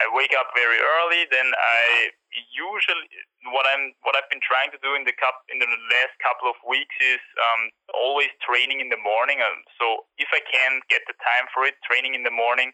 I 0.00 0.08
wake 0.16 0.32
up 0.32 0.48
very 0.56 0.80
early. 0.80 1.28
Then 1.28 1.52
I 1.52 2.14
usually 2.54 3.04
what 3.52 3.68
I'm 3.68 3.92
what 4.08 4.16
I've 4.16 4.30
been 4.32 4.40
trying 4.40 4.72
to 4.72 4.80
do 4.80 4.96
in 4.96 5.04
the 5.04 5.12
cup 5.12 5.44
in 5.52 5.60
the 5.60 5.68
last 5.68 6.16
couple 6.24 6.48
of 6.48 6.56
weeks 6.64 6.94
is 7.02 7.20
um, 7.36 7.68
always 7.92 8.32
training 8.40 8.80
in 8.80 8.88
the 8.88 8.96
morning. 8.96 9.44
Um, 9.44 9.60
so 9.76 10.08
if 10.16 10.32
I 10.32 10.40
can 10.48 10.80
get 10.88 11.04
the 11.04 11.16
time 11.20 11.44
for 11.52 11.68
it, 11.68 11.76
training 11.84 12.16
in 12.16 12.24
the 12.24 12.32
morning, 12.32 12.72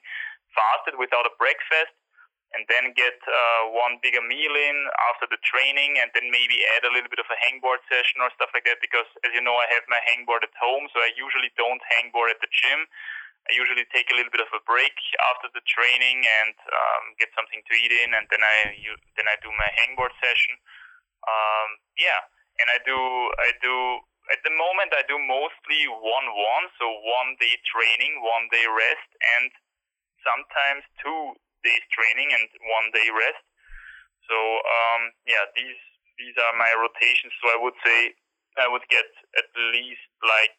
fasted 0.54 0.96
without 0.96 1.28
a 1.28 1.34
breakfast, 1.37 1.94
and 2.56 2.64
then 2.72 2.96
get 2.96 3.20
uh, 3.28 3.68
one 3.76 4.00
bigger 4.00 4.24
meal 4.24 4.54
in 4.56 4.76
after 5.12 5.28
the 5.28 5.37
training, 5.44 6.00
and 6.00 6.08
then 6.16 6.32
maybe 6.32 6.64
add 6.76 6.88
a 6.88 6.92
little 6.92 7.12
bit 7.12 7.20
of 7.20 7.28
a 7.28 7.38
hangboard 7.44 7.84
session 7.92 8.24
or 8.24 8.32
stuff 8.32 8.48
like 8.56 8.64
that. 8.64 8.80
Because 8.80 9.08
as 9.28 9.37
you 9.37 9.44
know, 9.44 9.56
I 9.56 9.68
have 9.68 9.84
my 9.92 10.00
hangboard 10.08 10.40
at 10.44 10.56
home, 10.56 10.88
so 10.92 11.00
I 11.04 11.12
usually 11.12 11.52
don't 11.61 11.82
hangboard 12.00 12.32
at 12.32 12.40
the 12.40 12.48
gym. 12.48 12.88
I 13.48 13.56
usually 13.56 13.84
take 13.92 14.08
a 14.12 14.16
little 14.16 14.32
bit 14.32 14.44
of 14.44 14.52
a 14.52 14.64
break 14.68 14.96
after 15.32 15.48
the 15.52 15.64
training 15.64 16.20
and 16.24 16.56
um, 16.68 17.04
get 17.16 17.32
something 17.32 17.64
to 17.64 17.72
eat 17.76 17.92
in, 17.92 18.12
and 18.16 18.24
then 18.28 18.40
I 18.40 18.76
you, 18.76 18.92
then 19.16 19.28
I 19.28 19.37
do 19.40 19.48
my 19.52 19.68
hangboard 19.84 20.12
session. 20.20 20.56
Um, 21.24 21.68
yeah, 21.96 22.20
and 22.61 22.68
I 22.72 22.78
do 22.84 22.96
I 22.96 23.52
do 23.61 23.76
at 24.32 24.40
the 24.44 24.52
moment 24.52 24.92
I 24.92 25.04
do 25.08 25.16
mostly 25.16 25.88
one 25.88 26.28
one, 26.32 26.64
so 26.76 26.88
one 26.88 27.37
day 27.40 27.56
training, 27.68 28.20
one 28.20 28.48
day 28.52 28.64
rest, 28.68 29.11
and 29.37 29.48
sometimes 30.22 30.83
two 31.02 31.37
days 31.64 31.85
training 31.90 32.31
and 32.35 32.46
one 32.70 32.88
day 32.94 33.09
rest. 33.11 33.42
So 34.28 34.37
um, 34.37 35.12
yeah, 35.24 35.44
these 35.57 35.81
these 36.18 36.37
are 36.37 36.54
my 36.59 36.70
rotations. 36.76 37.33
So 37.40 37.50
I 37.50 37.59
would 37.59 37.76
say 37.83 38.14
I 38.59 38.66
would 38.68 38.85
get 38.90 39.09
at 39.38 39.48
least 39.72 40.09
like 40.22 40.59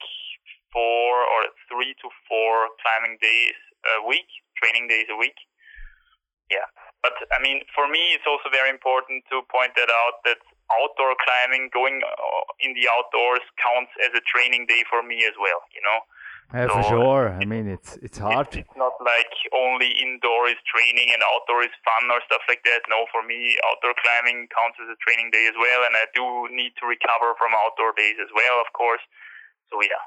four 0.72 1.26
or 1.26 1.52
three 1.68 1.94
to 2.02 2.08
four 2.28 2.70
climbing 2.82 3.18
days 3.22 3.58
a 4.00 4.06
week, 4.06 4.28
training 4.58 4.88
days 4.88 5.08
a 5.12 5.18
week. 5.18 5.38
Yeah. 6.50 6.66
But 7.04 7.16
I 7.32 7.40
mean, 7.40 7.64
for 7.72 7.88
me, 7.88 8.18
it's 8.18 8.28
also 8.28 8.50
very 8.52 8.70
important 8.70 9.24
to 9.30 9.46
point 9.48 9.78
that 9.78 9.88
out 9.88 10.20
that 10.26 10.42
outdoor 10.70 11.16
climbing, 11.16 11.70
going 11.72 12.02
uh, 12.04 12.44
in 12.60 12.74
the 12.74 12.90
outdoors, 12.90 13.46
counts 13.58 13.94
as 14.04 14.12
a 14.14 14.24
training 14.26 14.66
day 14.68 14.84
for 14.90 15.02
me 15.02 15.24
as 15.26 15.38
well. 15.40 15.62
You 15.72 15.82
know. 15.86 16.00
Yeah, 16.50 16.66
so 16.66 16.82
for 16.82 16.84
sure. 16.90 17.26
I 17.30 17.46
mean, 17.46 17.70
it's 17.70 17.98
it's 18.02 18.18
hard. 18.18 18.50
It's, 18.50 18.66
it's, 18.66 18.78
not 18.78 18.98
like 19.06 19.30
only 19.54 19.94
indoor 20.02 20.50
is 20.50 20.58
training 20.66 21.14
and 21.14 21.22
outdoor 21.22 21.62
is 21.62 21.76
fun 21.86 22.10
or 22.10 22.18
stuff 22.26 22.42
like 22.50 22.66
that. 22.66 22.82
No, 22.90 23.06
for 23.14 23.22
me, 23.22 23.54
outdoor 23.70 23.94
climbing 24.02 24.50
counts 24.50 24.82
as 24.82 24.90
a 24.90 24.98
training 25.06 25.30
day 25.30 25.46
as 25.46 25.54
well, 25.54 25.86
and 25.86 25.94
I 25.94 26.10
do 26.18 26.50
need 26.50 26.74
to 26.82 26.90
recover 26.90 27.38
from 27.38 27.54
outdoor 27.54 27.94
days 27.94 28.18
as 28.18 28.34
well, 28.34 28.58
of 28.58 28.74
course. 28.74 29.04
So 29.70 29.78
yeah, 29.86 30.02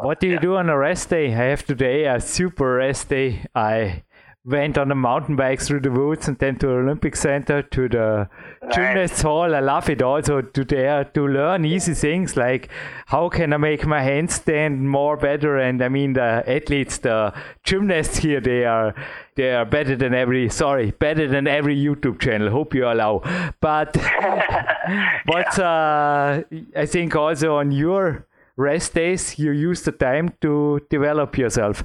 what 0.00 0.20
do 0.20 0.26
you 0.26 0.34
yeah. 0.34 0.40
do 0.40 0.56
on 0.56 0.70
a 0.70 0.78
rest 0.78 1.10
day? 1.10 1.32
I 1.32 1.52
have 1.52 1.64
today 1.64 2.06
a 2.06 2.20
super 2.20 2.76
rest 2.76 3.08
day. 3.08 3.44
I 3.54 4.04
went 4.46 4.78
on 4.78 4.92
a 4.92 4.94
mountain 4.94 5.34
bike 5.34 5.60
through 5.60 5.80
the 5.80 5.90
woods 5.90 6.28
and 6.28 6.38
then 6.38 6.56
to 6.56 6.68
the 6.68 6.72
Olympic 6.72 7.16
Center 7.16 7.62
to 7.62 7.88
the 7.88 8.28
nice. 8.62 8.74
gymnast 8.74 9.22
hall. 9.22 9.52
I 9.52 9.58
love 9.58 9.90
it 9.90 10.02
also 10.02 10.40
to 10.40 10.64
there 10.64 11.02
to 11.02 11.26
learn 11.26 11.64
easy 11.64 11.94
things 11.94 12.36
like 12.36 12.68
how 13.06 13.28
can 13.28 13.52
I 13.52 13.56
make 13.56 13.84
my 13.84 14.00
handstand 14.00 14.82
more 14.82 15.16
better. 15.16 15.58
And 15.58 15.82
I 15.82 15.88
mean 15.88 16.12
the 16.12 16.44
athletes, 16.46 16.98
the 16.98 17.34
gymnasts 17.64 18.18
here, 18.18 18.40
they 18.40 18.64
are 18.64 18.94
they 19.34 19.52
are 19.52 19.64
better 19.64 19.96
than 19.96 20.14
every 20.14 20.48
sorry 20.48 20.92
better 20.92 21.26
than 21.26 21.48
every 21.48 21.76
YouTube 21.76 22.20
channel. 22.20 22.48
Hope 22.50 22.72
you 22.72 22.86
allow. 22.86 23.22
But 23.60 23.94
but 25.26 25.58
uh, 25.58 26.42
I 26.76 26.86
think 26.86 27.16
also 27.16 27.56
on 27.56 27.72
your 27.72 28.26
rest 28.56 28.94
days 28.94 29.40
you 29.40 29.50
use 29.50 29.82
the 29.82 29.92
time 29.92 30.34
to 30.40 30.80
develop 30.88 31.36
yourself? 31.36 31.84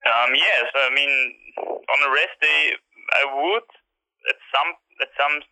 Um, 0.00 0.30
yes, 0.32 0.66
I 0.74 0.88
mean 0.94 1.12
on 1.60 1.98
a 2.06 2.10
rest 2.10 2.36
day 2.40 2.76
I 3.20 3.24
would 3.28 3.68
at 4.28 4.38
some 4.52 4.70
at 5.00 5.10
some 5.16 5.44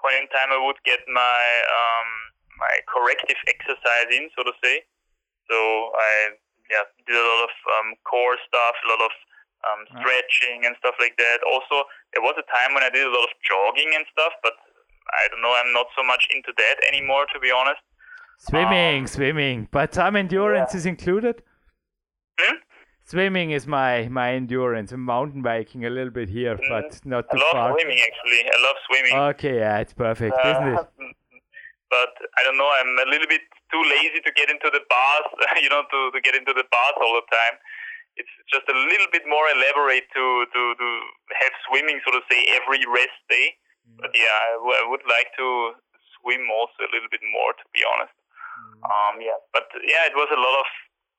point 0.00 0.16
in 0.22 0.26
time 0.28 0.52
I 0.52 0.60
would 0.60 0.80
get 0.84 1.00
my 1.08 1.42
um, 1.68 2.10
my 2.58 2.74
corrective 2.90 3.38
exercise 3.48 4.08
in, 4.12 4.28
so 4.36 4.44
to 4.44 4.54
say. 4.62 4.84
So 5.48 5.56
I 5.96 6.36
yeah 6.68 6.84
did 7.06 7.16
a 7.16 7.24
lot 7.24 7.48
of 7.48 7.54
um, 7.80 7.88
core 8.04 8.36
stuff, 8.44 8.76
a 8.84 8.88
lot 8.92 9.02
of 9.08 9.14
um, 9.66 9.80
stretching 9.98 10.66
and 10.66 10.76
stuff 10.78 10.94
like 11.00 11.16
that. 11.18 11.42
Also, 11.48 11.88
there 12.14 12.22
was 12.22 12.36
a 12.38 12.46
time 12.46 12.74
when 12.74 12.84
I 12.84 12.90
did 12.90 13.06
a 13.06 13.10
lot 13.10 13.24
of 13.26 13.34
jogging 13.42 13.90
and 13.94 14.04
stuff, 14.12 14.32
but 14.42 14.54
I 15.18 15.28
don't 15.30 15.42
know. 15.42 15.54
I'm 15.56 15.72
not 15.72 15.86
so 15.96 16.04
much 16.04 16.28
into 16.34 16.52
that 16.56 16.76
anymore, 16.86 17.26
to 17.32 17.40
be 17.40 17.50
honest. 17.50 17.80
Swimming, 18.38 19.02
um, 19.02 19.06
swimming. 19.06 19.68
But 19.70 19.94
some 19.94 20.14
endurance 20.14 20.70
yeah. 20.72 20.78
is 20.78 20.86
included? 20.86 21.42
Hmm? 22.38 22.56
Swimming 23.08 23.50
is 23.50 23.66
my 23.66 24.08
my 24.08 24.34
endurance. 24.34 24.92
And 24.92 25.02
mountain 25.02 25.42
biking 25.42 25.84
a 25.84 25.90
little 25.90 26.12
bit 26.12 26.28
here, 26.28 26.56
mm, 26.56 26.68
but 26.68 27.00
not 27.04 27.24
too 27.30 27.40
I 27.40 27.44
love 27.44 27.52
far. 27.52 27.68
swimming 27.72 28.00
actually. 28.00 28.40
I 28.44 28.58
love 28.66 28.76
swimming. 28.86 29.14
Okay, 29.34 29.54
yeah, 29.64 29.82
it's 29.82 29.96
perfect, 29.96 30.36
uh, 30.36 30.52
isn't 30.52 30.68
it? 30.74 31.14
But 31.88 32.12
I 32.36 32.44
don't 32.44 32.60
know. 32.60 32.68
I'm 32.68 32.92
a 33.00 33.08
little 33.08 33.24
bit 33.32 33.40
too 33.72 33.80
lazy 33.80 34.20
to 34.20 34.32
get 34.36 34.52
into 34.52 34.68
the 34.68 34.84
bath. 34.92 35.32
you 35.64 35.72
know, 35.72 35.88
to, 35.88 35.98
to 36.12 36.20
get 36.20 36.36
into 36.36 36.52
the 36.52 36.68
bath 36.68 36.96
all 37.00 37.16
the 37.16 37.24
time. 37.32 37.56
It's 38.20 38.34
just 38.52 38.68
a 38.68 38.76
little 38.76 39.08
bit 39.08 39.24
more 39.24 39.48
elaborate 39.56 40.04
to 40.12 40.24
to, 40.52 40.62
to 40.76 40.88
have 41.32 41.54
swimming, 41.64 42.04
so 42.04 42.12
to 42.12 42.20
say, 42.28 42.44
every 42.60 42.84
rest 42.84 43.16
day. 43.32 43.56
Mm. 43.88 44.04
But 44.04 44.12
yeah, 44.12 44.36
I, 44.36 44.60
w- 44.60 44.76
I 44.76 44.84
would 44.84 45.00
like 45.08 45.32
to 45.40 45.80
swim 46.20 46.44
also 46.52 46.84
a 46.84 46.92
little 46.92 47.08
bit 47.08 47.24
more, 47.32 47.56
to 47.56 47.64
be 47.72 47.80
honest. 47.88 48.12
Mm. 48.12 48.84
Um, 48.84 49.14
yeah, 49.24 49.40
but 49.56 49.72
yeah, 49.80 50.04
it 50.04 50.12
was 50.12 50.28
a 50.28 50.36
lot 50.36 50.60
of 50.60 50.68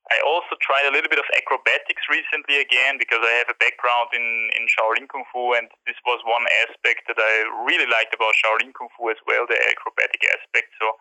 I 0.09 0.17
also 0.25 0.57
tried 0.57 0.89
a 0.89 0.93
little 0.93 1.09
bit 1.09 1.21
of 1.21 1.29
acrobatics 1.37 2.01
recently 2.09 2.57
again 2.57 2.97
because 2.97 3.21
I 3.21 3.33
have 3.37 3.49
a 3.53 3.57
background 3.61 4.09
in, 4.17 4.25
in 4.57 4.65
Shaolin 4.65 5.05
Kung 5.05 5.21
Fu, 5.29 5.53
and 5.53 5.69
this 5.85 5.97
was 6.01 6.17
one 6.25 6.49
aspect 6.65 7.05
that 7.05 7.21
I 7.21 7.33
really 7.69 7.85
liked 7.85 8.17
about 8.17 8.33
Shaolin 8.41 8.73
Kung 8.73 8.89
Fu 8.97 9.13
as 9.13 9.21
well, 9.29 9.45
the 9.45 9.57
acrobatic 9.69 10.25
aspect. 10.33 10.73
So 10.81 10.97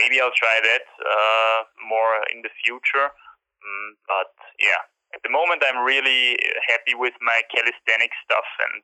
maybe 0.00 0.16
I'll 0.16 0.32
try 0.32 0.64
that 0.64 0.84
uh, 0.96 1.58
more 1.84 2.24
in 2.32 2.40
the 2.40 2.52
future. 2.64 3.12
Mm, 3.60 3.90
but 4.08 4.32
yeah, 4.56 4.80
at 5.12 5.20
the 5.20 5.32
moment 5.32 5.60
I'm 5.68 5.84
really 5.84 6.40
happy 6.72 6.96
with 6.96 7.16
my 7.20 7.44
calisthenics 7.52 8.16
stuff, 8.24 8.48
and 8.64 8.80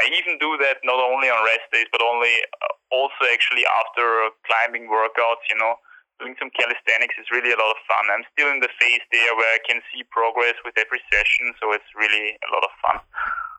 I 0.00 0.08
even 0.16 0.40
do 0.40 0.56
that 0.56 0.80
not 0.88 0.96
only 0.96 1.28
on 1.28 1.44
rest 1.44 1.68
days, 1.68 1.92
but 1.92 2.00
only 2.00 2.32
uh, 2.64 2.72
also 2.88 3.28
actually 3.28 3.68
after 3.68 4.32
climbing 4.48 4.88
workouts. 4.88 5.44
You 5.52 5.60
know 5.60 5.76
doing 6.22 6.36
some 6.38 6.50
calisthenics 6.50 7.14
is 7.18 7.26
really 7.30 7.52
a 7.52 7.58
lot 7.58 7.70
of 7.74 7.80
fun. 7.90 8.04
I'm 8.14 8.24
still 8.32 8.50
in 8.54 8.60
the 8.60 8.68
phase 8.78 9.02
there 9.10 9.34
where 9.34 9.52
I 9.54 9.60
can 9.66 9.80
see 9.90 10.02
progress 10.10 10.54
with 10.64 10.74
every 10.78 11.00
session, 11.10 11.52
so 11.60 11.72
it's 11.72 11.90
really 11.98 12.38
a 12.38 12.48
lot 12.54 12.62
of 12.62 12.72
fun. 12.84 13.00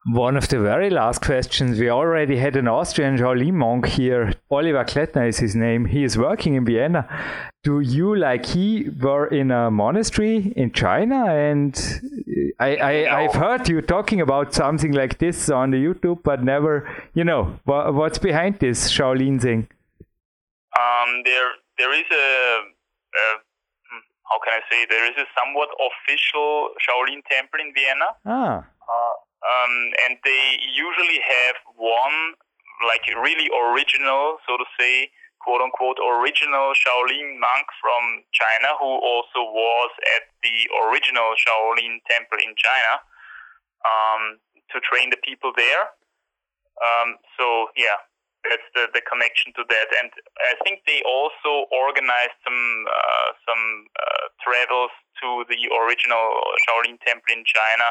One 0.06 0.36
of 0.36 0.50
the 0.50 0.60
very 0.60 0.90
last 0.90 1.22
questions. 1.22 1.80
We 1.80 1.90
already 1.90 2.38
had 2.38 2.58
an 2.58 2.68
Austrian 2.68 3.18
Shaolin 3.18 3.54
monk 3.54 3.86
here. 3.88 4.34
Oliver 4.52 4.84
Klettner 4.84 5.30
is 5.30 5.38
his 5.40 5.56
name. 5.56 5.86
He 5.86 6.04
is 6.04 6.18
working 6.18 6.56
in 6.56 6.66
Vienna. 6.66 7.08
Do 7.64 7.80
you, 7.80 8.14
like 8.14 8.46
he, 8.46 8.90
were 9.00 9.28
in 9.28 9.50
a 9.52 9.72
monastery 9.72 10.52
in 10.58 10.74
China? 10.74 11.28
And 11.28 11.74
I, 12.60 13.06
I, 13.08 13.22
have 13.22 13.36
heard 13.36 13.70
you 13.70 13.82
talking 13.82 14.20
about 14.20 14.54
something 14.54 14.92
like 14.92 15.20
this 15.20 15.50
on 15.50 15.72
the 15.72 15.78
YouTube, 15.78 16.22
but 16.24 16.44
never, 16.44 16.90
you 17.14 17.24
know, 17.24 17.58
what's 17.64 18.18
behind 18.18 18.60
this 18.60 18.92
Shaolin 18.92 19.42
thing? 19.42 19.70
Um, 20.78 21.22
there, 21.24 21.52
there 21.78 21.94
is 21.94 22.08
a, 22.12 22.28
a 22.68 23.26
hmm, 23.90 24.04
how 24.30 24.38
can 24.44 24.60
I 24.60 24.62
say 24.70 24.86
there 24.90 25.06
is 25.10 25.18
a 25.18 25.28
somewhat 25.38 25.70
official 25.78 26.74
Shaolin 26.82 27.22
temple 27.30 27.60
in 27.62 27.74
Vienna. 27.74 28.10
Ah. 28.26 28.64
Uh, 28.64 29.16
um, 29.44 29.76
and 30.08 30.18
they 30.24 30.60
usually 30.72 31.20
have 31.20 31.58
one 31.76 32.40
like 32.88 33.04
really 33.16 33.52
original, 33.52 34.40
so 34.48 34.58
to 34.58 34.66
say, 34.80 35.12
quote 35.44 35.62
unquote 35.62 36.00
original 36.00 36.72
Shaolin 36.72 37.40
monk 37.40 37.68
from 37.80 38.24
China 38.32 38.76
who 38.80 38.92
also 39.04 39.44
was 39.44 39.92
at 40.16 40.32
the 40.44 40.58
original 40.88 41.36
Shaolin 41.36 42.00
temple 42.08 42.40
in 42.40 42.56
China 42.56 42.94
um, 43.84 44.40
to 44.72 44.80
train 44.80 45.12
the 45.12 45.20
people 45.20 45.52
there. 45.56 45.92
Um, 46.80 47.20
so 47.38 47.68
yeah, 47.76 48.00
that's 48.44 48.68
the, 48.76 48.92
the 48.92 49.04
connection 49.08 49.56
to 49.56 49.64
that. 49.68 49.90
And 50.04 50.12
I 50.44 50.56
think 50.64 50.84
they 50.84 51.00
also 51.08 51.68
organized 51.72 52.36
some 52.44 52.64
uh, 52.88 53.30
some 53.48 53.64
uh, 53.96 54.26
travels 54.44 54.92
to 55.24 55.48
the 55.48 55.60
original 55.84 56.44
Shaolin 56.68 57.00
temple 57.04 57.32
in 57.32 57.44
China 57.48 57.88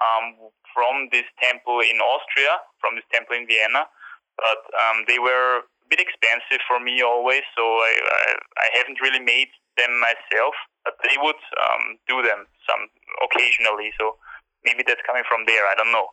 um, 0.00 0.24
from 0.72 1.12
this 1.12 1.28
temple 1.40 1.84
in 1.84 2.00
Austria, 2.00 2.64
from 2.80 2.96
this 2.96 3.06
temple 3.12 3.36
in 3.36 3.46
Vienna. 3.46 3.84
But 4.40 4.62
um, 4.74 5.04
they 5.06 5.20
were 5.20 5.62
a 5.62 5.86
bit 5.92 6.00
expensive 6.00 6.64
for 6.66 6.80
me 6.80 7.04
always, 7.04 7.44
so 7.54 7.62
I, 7.62 7.92
I, 7.94 8.24
I 8.34 8.66
haven't 8.74 8.98
really 8.98 9.22
made 9.22 9.52
them 9.76 10.00
myself. 10.00 10.56
But 10.82 10.98
they 11.00 11.16
would 11.16 11.40
um, 11.60 11.96
do 12.08 12.20
them 12.20 12.44
some 12.68 12.88
occasionally, 13.24 13.92
so 14.00 14.16
maybe 14.64 14.84
that's 14.84 15.00
coming 15.06 15.24
from 15.28 15.44
there. 15.46 15.64
I 15.64 15.74
don't 15.76 15.92
know. 15.92 16.12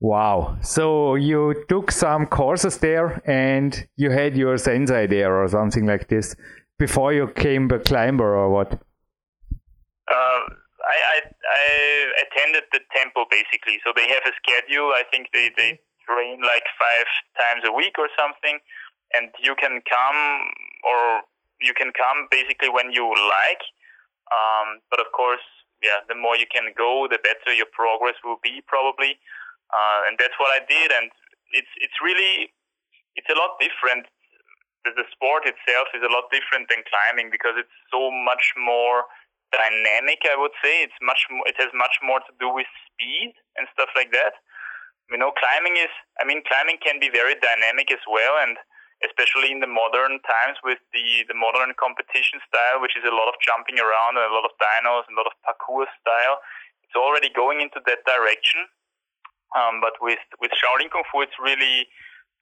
Wow. 0.00 0.56
So 0.62 1.14
you 1.14 1.64
took 1.68 1.90
some 1.90 2.26
courses 2.26 2.78
there 2.78 3.20
and 3.28 3.86
you 3.96 4.10
had 4.10 4.34
your 4.34 4.56
sensei 4.56 5.06
there 5.06 5.36
or 5.36 5.46
something 5.48 5.86
like 5.86 6.08
this 6.08 6.34
before 6.78 7.12
you 7.12 7.28
came 7.28 7.70
a 7.70 7.78
climber 7.78 8.34
or 8.34 8.48
what? 8.48 8.72
Uh, 8.72 10.42
I, 10.80 10.96
I, 11.04 11.20
I, 11.20 11.68
attended 12.24 12.64
the 12.72 12.80
temple 12.96 13.26
basically. 13.30 13.78
So 13.84 13.92
they 13.94 14.08
have 14.08 14.24
a 14.24 14.32
schedule. 14.40 14.88
I 14.96 15.04
think 15.12 15.28
they, 15.34 15.52
they 15.54 15.78
train 16.08 16.40
like 16.40 16.64
five 16.80 17.08
times 17.36 17.68
a 17.68 17.72
week 17.72 17.98
or 17.98 18.08
something. 18.16 18.58
And 19.12 19.28
you 19.44 19.54
can 19.54 19.82
come 19.84 20.20
or 20.80 21.28
you 21.60 21.74
can 21.76 21.92
come 21.92 22.26
basically 22.30 22.70
when 22.70 22.90
you 22.90 23.04
like. 23.04 23.62
Um, 24.32 24.80
but 24.88 24.98
of 24.98 25.12
course, 25.12 25.44
yeah, 25.84 26.00
the 26.08 26.14
more 26.14 26.36
you 26.36 26.46
can 26.48 26.72
go, 26.72 27.06
the 27.10 27.18
better 27.20 27.52
your 27.52 27.68
progress 27.68 28.16
will 28.24 28.40
be 28.42 28.64
probably 28.66 29.20
uh, 29.70 30.00
and 30.06 30.18
that's 30.18 30.36
what 30.38 30.50
I 30.54 30.60
did. 30.66 30.90
And 30.92 31.10
it's 31.54 31.72
it's 31.80 31.98
really 32.02 32.52
it's 33.16 33.30
a 33.30 33.38
lot 33.38 33.58
different. 33.58 34.06
The, 34.84 34.96
the 34.96 35.04
sport 35.12 35.44
itself 35.44 35.92
is 35.92 36.00
a 36.00 36.08
lot 36.08 36.32
different 36.32 36.72
than 36.72 36.80
climbing 36.88 37.28
because 37.28 37.52
it's 37.60 37.76
so 37.92 38.08
much 38.08 38.56
more 38.56 39.04
dynamic. 39.52 40.24
I 40.24 40.38
would 40.40 40.56
say 40.64 40.80
it's 40.86 40.96
much 41.04 41.28
more, 41.28 41.44
it 41.44 41.58
has 41.60 41.68
much 41.76 42.00
more 42.00 42.24
to 42.24 42.32
do 42.40 42.48
with 42.48 42.70
speed 42.88 43.36
and 43.60 43.68
stuff 43.76 43.92
like 43.92 44.08
that. 44.16 44.40
You 45.10 45.18
know, 45.18 45.34
climbing 45.34 45.76
is. 45.76 45.92
I 46.22 46.24
mean, 46.24 46.40
climbing 46.46 46.78
can 46.80 47.02
be 47.02 47.10
very 47.10 47.34
dynamic 47.36 47.90
as 47.90 48.00
well, 48.06 48.40
and 48.40 48.56
especially 49.02 49.50
in 49.50 49.60
the 49.60 49.70
modern 49.70 50.20
times 50.22 50.60
with 50.62 50.78
the, 50.92 51.24
the 51.26 51.36
modern 51.36 51.72
competition 51.80 52.38
style, 52.44 52.84
which 52.84 52.94
is 52.96 53.04
a 53.04 53.12
lot 53.12 53.32
of 53.32 53.36
jumping 53.40 53.80
around 53.80 54.20
and 54.20 54.28
a 54.28 54.34
lot 54.34 54.44
of 54.44 54.52
dynos 54.60 55.08
and 55.08 55.16
a 55.16 55.20
lot 55.20 55.28
of 55.28 55.36
parkour 55.40 55.88
style. 55.98 56.36
It's 56.84 56.94
already 56.94 57.32
going 57.32 57.64
into 57.64 57.80
that 57.88 58.04
direction. 58.04 58.68
Um, 59.56 59.82
but 59.82 59.98
with 60.00 60.22
with 60.38 60.52
Shaolin 60.54 60.90
Kung 60.90 61.02
Fu, 61.10 61.22
it's 61.22 61.38
really 61.42 61.86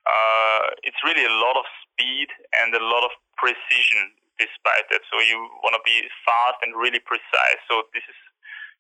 uh, 0.05 0.65
it's 0.85 1.01
really 1.05 1.25
a 1.25 1.35
lot 1.41 1.57
of 1.57 1.65
speed 1.85 2.29
and 2.61 2.75
a 2.75 2.85
lot 2.85 3.05
of 3.05 3.13
precision. 3.37 4.13
Despite 4.39 4.87
that, 4.95 5.03
so 5.11 5.19
you 5.19 5.35
want 5.67 5.75
to 5.75 5.83
be 5.83 6.07
fast 6.23 6.63
and 6.63 6.71
really 6.79 7.03
precise. 7.03 7.59
So 7.67 7.83
this 7.91 8.07
is, 8.07 8.15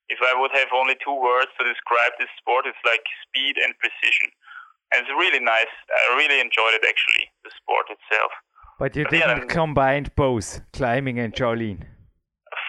if 0.06 0.22
I 0.22 0.30
would 0.38 0.54
have 0.54 0.70
only 0.70 0.94
two 1.02 1.10
words 1.18 1.50
to 1.58 1.66
describe 1.66 2.14
this 2.14 2.30
sport, 2.38 2.62
it's 2.62 2.78
like 2.86 3.02
speed 3.26 3.58
and 3.58 3.74
precision. 3.82 4.30
And 4.94 5.02
it's 5.02 5.10
really 5.10 5.42
nice. 5.42 5.66
I 5.90 6.14
really 6.14 6.38
enjoyed 6.38 6.78
it 6.78 6.86
actually, 6.86 7.26
the 7.42 7.50
sport 7.58 7.90
itself. 7.90 8.30
But 8.78 8.94
you 8.94 9.02
but 9.02 9.10
didn't 9.10 9.50
yeah, 9.50 9.50
combine 9.50 10.06
both 10.14 10.62
climbing 10.72 11.18
and 11.18 11.34
Shaolin. 11.34 11.82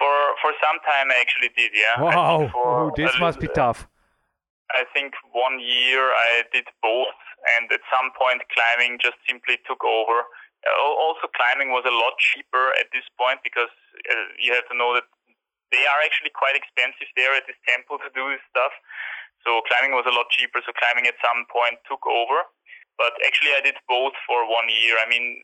For 0.02 0.16
for 0.42 0.52
some 0.58 0.82
time, 0.82 1.14
I 1.14 1.22
actually 1.22 1.54
did. 1.54 1.70
Yeah. 1.78 2.02
Wow! 2.02 2.50
Oh, 2.56 2.92
this 2.98 3.14
must 3.20 3.40
be 3.40 3.54
tough. 3.54 3.88
I 4.76 4.86
think 4.94 5.18
one 5.34 5.58
year 5.58 6.14
I 6.14 6.46
did 6.54 6.70
both, 6.82 7.18
and 7.58 7.66
at 7.74 7.82
some 7.90 8.14
point 8.14 8.46
climbing 8.54 9.02
just 9.02 9.18
simply 9.26 9.58
took 9.66 9.82
over. 9.82 10.26
Also, 11.00 11.32
climbing 11.32 11.72
was 11.72 11.88
a 11.88 11.96
lot 11.96 12.20
cheaper 12.20 12.76
at 12.78 12.92
this 12.92 13.08
point 13.16 13.40
because 13.42 13.72
uh, 14.12 14.28
you 14.38 14.52
have 14.54 14.68
to 14.68 14.76
know 14.76 14.94
that 14.94 15.08
they 15.72 15.82
are 15.88 16.02
actually 16.04 16.34
quite 16.36 16.58
expensive 16.58 17.08
there 17.16 17.34
at 17.34 17.48
this 17.48 17.58
temple 17.66 17.98
to 18.04 18.10
do 18.12 18.28
this 18.30 18.44
stuff. 18.52 18.74
So 19.48 19.64
climbing 19.72 19.96
was 19.96 20.06
a 20.06 20.14
lot 20.14 20.28
cheaper. 20.36 20.60
So 20.62 20.76
climbing 20.76 21.08
at 21.08 21.16
some 21.24 21.48
point 21.48 21.80
took 21.88 22.04
over. 22.04 22.44
But 23.00 23.16
actually, 23.24 23.56
I 23.56 23.64
did 23.64 23.80
both 23.88 24.12
for 24.28 24.44
one 24.44 24.68
year. 24.68 25.00
I 25.00 25.08
mean, 25.08 25.40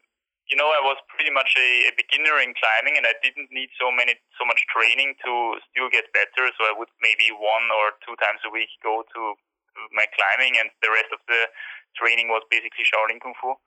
you 0.45 0.57
know, 0.57 0.69
I 0.69 0.81
was 0.85 1.01
pretty 1.09 1.33
much 1.33 1.49
a, 1.57 1.89
a, 1.89 1.93
beginner 1.97 2.37
in 2.37 2.53
climbing, 2.53 3.01
and 3.01 3.05
I 3.09 3.17
didn't 3.25 3.49
need 3.49 3.73
so 3.81 3.89
many, 3.89 4.13
so 4.37 4.45
much 4.45 4.61
training 4.69 5.17
to 5.25 5.57
still 5.71 5.89
get 5.89 6.13
better. 6.13 6.53
So 6.53 6.69
I 6.69 6.73
would 6.77 6.89
maybe 7.01 7.33
one 7.33 7.65
or 7.73 7.97
two 8.05 8.13
times 8.21 8.45
a 8.45 8.53
week 8.53 8.69
go 8.85 9.01
to 9.01 9.21
my 9.91 10.05
climbing, 10.13 10.61
and 10.61 10.69
the 10.85 10.93
rest 10.93 11.09
of 11.09 11.19
the 11.25 11.49
training 11.97 12.29
was 12.29 12.45
basically 12.53 12.85
Shaolin 12.85 13.17
Kung 13.17 13.33
Fu. 13.41 13.57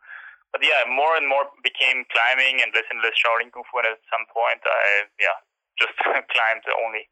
But 0.54 0.64
yeah, 0.64 0.86
more 0.88 1.18
and 1.18 1.26
more 1.26 1.50
became 1.66 2.06
climbing, 2.14 2.62
and 2.62 2.70
less 2.70 2.86
and 2.88 3.02
less 3.02 3.18
Shaolin 3.18 3.50
Kung 3.50 3.66
Fu. 3.66 3.82
And 3.82 3.98
at 3.98 4.02
some 4.06 4.24
point, 4.30 4.62
I 4.62 5.10
yeah 5.18 5.38
just 5.78 5.94
climbed 6.34 6.66
only. 6.82 7.10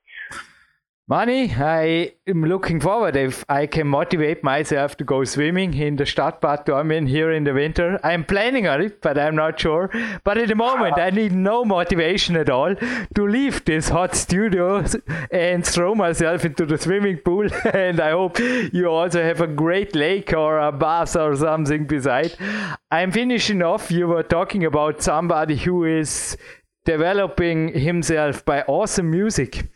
Mani, 1.09 1.53
I 1.55 2.15
am 2.27 2.43
looking 2.43 2.81
forward 2.81 3.15
if 3.15 3.45
I 3.49 3.67
can 3.67 3.87
motivate 3.87 4.43
myself 4.43 4.97
to 4.97 5.05
go 5.05 5.23
swimming 5.23 5.73
in 5.75 5.95
the 5.95 6.05
Stadtbad 6.05 6.67
Dornbirn 6.67 7.07
here 7.07 7.31
in 7.31 7.45
the 7.45 7.55
winter. 7.55 8.01
I'm 8.03 8.25
planning 8.25 8.67
on 8.67 8.81
it, 8.81 9.01
but 9.03 9.17
I'm 9.17 9.37
not 9.37 9.61
sure. 9.61 9.89
But 10.25 10.37
at 10.37 10.49
the 10.49 10.57
moment, 10.57 10.99
I 10.99 11.11
need 11.11 11.31
no 11.31 11.65
motivation 11.65 12.35
at 12.35 12.51
all 12.51 12.75
to 12.75 13.29
leave 13.29 13.65
this 13.65 13.89
hot 13.89 14.17
studio 14.17 14.85
and 15.31 15.65
throw 15.65 15.95
myself 15.95 16.45
into 16.45 16.67
the 16.67 16.77
swimming 16.77 17.19
pool. 17.19 17.47
and 17.73 18.01
I 18.01 18.11
hope 18.11 18.41
you 18.41 18.89
also 18.89 19.23
have 19.23 19.41
a 19.41 19.47
great 19.47 19.95
lake 19.95 20.33
or 20.33 20.59
a 20.59 20.73
bath 20.73 21.15
or 21.15 21.37
something 21.37 21.87
beside. 21.87 22.35
I'm 22.91 23.13
finishing 23.13 23.63
off. 23.63 23.93
You 23.93 24.09
were 24.09 24.25
talking 24.25 24.65
about 24.65 25.03
somebody 25.03 25.55
who 25.55 25.85
is 25.85 26.37
developing 26.85 27.79
himself 27.79 28.45
by 28.45 28.63
awesome 28.63 29.11
music. 29.11 29.69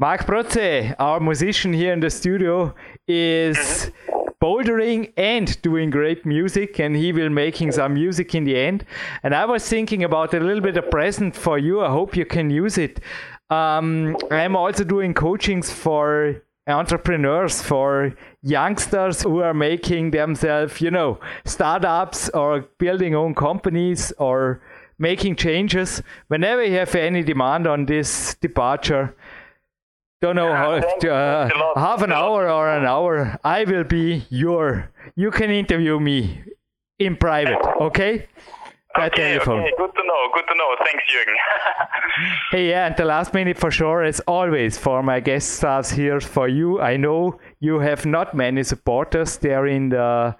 Mark 0.00 0.24
Protze, 0.24 0.96
our 0.98 1.20
musician 1.20 1.74
here 1.74 1.92
in 1.92 2.00
the 2.00 2.08
studio, 2.08 2.74
is 3.06 3.92
bouldering 4.42 5.12
and 5.18 5.60
doing 5.60 5.90
great 5.90 6.24
music, 6.24 6.80
and 6.80 6.96
he 6.96 7.12
will 7.12 7.28
making 7.28 7.72
some 7.72 7.92
music 7.92 8.34
in 8.34 8.44
the 8.44 8.56
end. 8.56 8.86
And 9.22 9.34
I 9.34 9.44
was 9.44 9.68
thinking 9.68 10.02
about 10.02 10.32
a 10.32 10.40
little 10.40 10.62
bit 10.62 10.78
of 10.78 10.90
present 10.90 11.36
for 11.36 11.58
you. 11.58 11.82
I 11.82 11.90
hope 11.90 12.16
you 12.16 12.24
can 12.24 12.48
use 12.48 12.78
it. 12.78 13.00
Um, 13.50 14.16
I'm 14.30 14.56
also 14.56 14.84
doing 14.84 15.12
coachings 15.12 15.70
for 15.70 16.42
entrepreneurs, 16.66 17.60
for 17.60 18.14
youngsters 18.40 19.20
who 19.20 19.42
are 19.42 19.52
making 19.52 20.12
themselves, 20.12 20.80
you 20.80 20.90
know, 20.90 21.20
startups 21.44 22.30
or 22.30 22.62
building 22.78 23.14
own 23.14 23.34
companies 23.34 24.14
or 24.16 24.62
making 24.98 25.36
changes. 25.36 26.02
Whenever 26.28 26.64
you 26.64 26.72
have 26.78 26.94
any 26.94 27.22
demand 27.22 27.66
on 27.66 27.84
this 27.84 28.34
departure, 28.36 29.14
don't 30.20 30.36
know 30.36 30.54
how 30.54 30.72
uh, 30.72 31.48
half 31.76 32.02
an 32.02 32.12
hour 32.12 32.50
or 32.50 32.68
an 32.68 32.84
hour 32.84 33.38
i 33.42 33.64
will 33.64 33.84
be 33.84 34.24
your 34.28 34.90
you 35.16 35.30
can 35.30 35.50
interview 35.50 35.98
me 35.98 36.42
in 36.98 37.16
private 37.16 37.58
okay? 37.80 38.26
By 38.94 39.06
okay, 39.06 39.34
telephone. 39.34 39.60
okay. 39.60 39.72
good 39.78 39.94
to 39.94 40.02
know 40.04 40.28
good 40.34 40.44
to 40.48 40.54
know. 40.56 40.74
Thanks 40.84 41.04
jürgen. 41.12 41.36
Hey 42.50 42.68
yeah 42.68 42.86
and 42.86 42.96
the 42.96 43.04
last 43.04 43.32
minute 43.32 43.56
for 43.56 43.70
sure 43.70 44.02
as 44.02 44.20
always 44.26 44.76
for 44.76 45.02
my 45.02 45.20
guest 45.20 45.48
stars 45.56 45.90
here 45.90 46.20
for 46.20 46.48
you. 46.48 46.80
I 46.80 46.96
know 46.96 47.38
you 47.60 47.78
have 47.78 48.04
not 48.04 48.34
many 48.34 48.64
supporters 48.64 49.38
there 49.38 49.66
in 49.66 49.90
the 49.90 50.34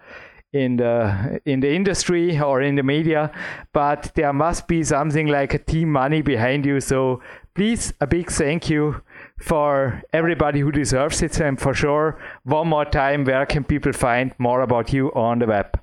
in 0.53 0.76
the 0.76 1.41
in 1.45 1.61
the 1.61 1.72
industry 1.72 2.41
or 2.41 2.61
in 2.61 2.74
the 2.74 2.83
media 2.83 3.31
but 3.72 4.11
there 4.16 4.33
must 4.33 4.66
be 4.66 4.83
something 4.83 5.28
like 5.28 5.55
a 5.55 5.59
team 5.59 5.93
Mani 5.93 6.20
behind 6.20 6.66
you. 6.66 6.81
So 6.81 7.20
please 7.55 7.95
a 8.01 8.07
big 8.07 8.31
thank 8.31 8.68
you 8.68 9.01
for 9.41 10.03
everybody 10.12 10.61
who 10.61 10.70
deserves 10.70 11.22
it. 11.22 11.41
And 11.41 11.59
for 11.61 11.74
sure, 11.74 12.18
one 12.45 12.68
more 12.68 12.84
time, 12.84 13.24
where 13.24 13.47
can 13.47 13.64
people 13.64 13.93
find 13.93 14.32
more 14.38 14.61
about 14.61 14.93
you 14.93 15.12
on 15.12 15.38
the 15.38 15.47
web? 15.47 15.80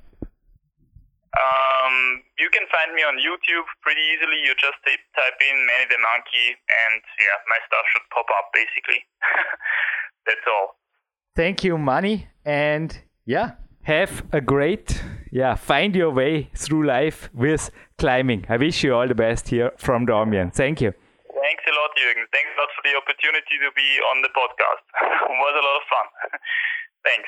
Um, 1.38 2.24
you 2.40 2.50
can 2.52 2.66
find 2.72 2.96
me 2.96 3.02
on 3.04 3.16
YouTube 3.18 3.66
pretty 3.82 4.02
easily. 4.14 4.38
You 4.46 4.54
just 4.56 4.78
type 4.86 5.40
in 5.42 5.58
Mani 5.68 5.86
the 5.90 5.98
Monkey, 6.02 6.48
and 6.86 7.02
yeah, 7.20 7.38
my 7.50 7.58
stuff 7.68 7.86
should 7.94 8.08
pop 8.14 8.26
up 8.38 8.52
basically. 8.54 9.06
That's 10.26 10.48
all. 10.48 10.78
Thank 11.36 11.64
you, 11.64 11.78
Mani. 11.78 12.28
And 12.46 12.98
yeah, 13.26 13.52
have 13.84 14.24
a 14.32 14.42
great, 14.42 15.04
yeah, 15.32 15.56
find 15.56 15.96
your 15.96 16.12
way 16.12 16.50
through 16.56 16.86
life 16.86 17.30
with 17.34 17.70
climbing. 17.98 18.46
I 18.50 18.58
wish 18.58 18.84
you 18.84 18.96
all 18.96 19.08
the 19.08 19.16
best 19.16 19.50
here 19.50 19.72
from 19.78 20.06
Dornbirn. 20.06 20.54
Thank 20.54 20.82
you. 20.82 20.94
A 21.68 21.74
lot, 21.76 21.92
Jürgen. 22.00 22.24
Thanks 22.32 22.48
a 22.56 22.62
lot 22.64 22.72
for 22.72 22.84
the 22.88 22.96
opportunity 22.96 23.60
to 23.60 23.70
be 23.76 24.00
on 24.16 24.24
the 24.24 24.32
podcast. 24.32 24.84
it 25.04 25.36
was 25.36 25.56
a 25.60 25.64
lot 25.68 25.76
of 25.76 25.86
fun. 25.92 26.08
Thanks. 27.04 27.28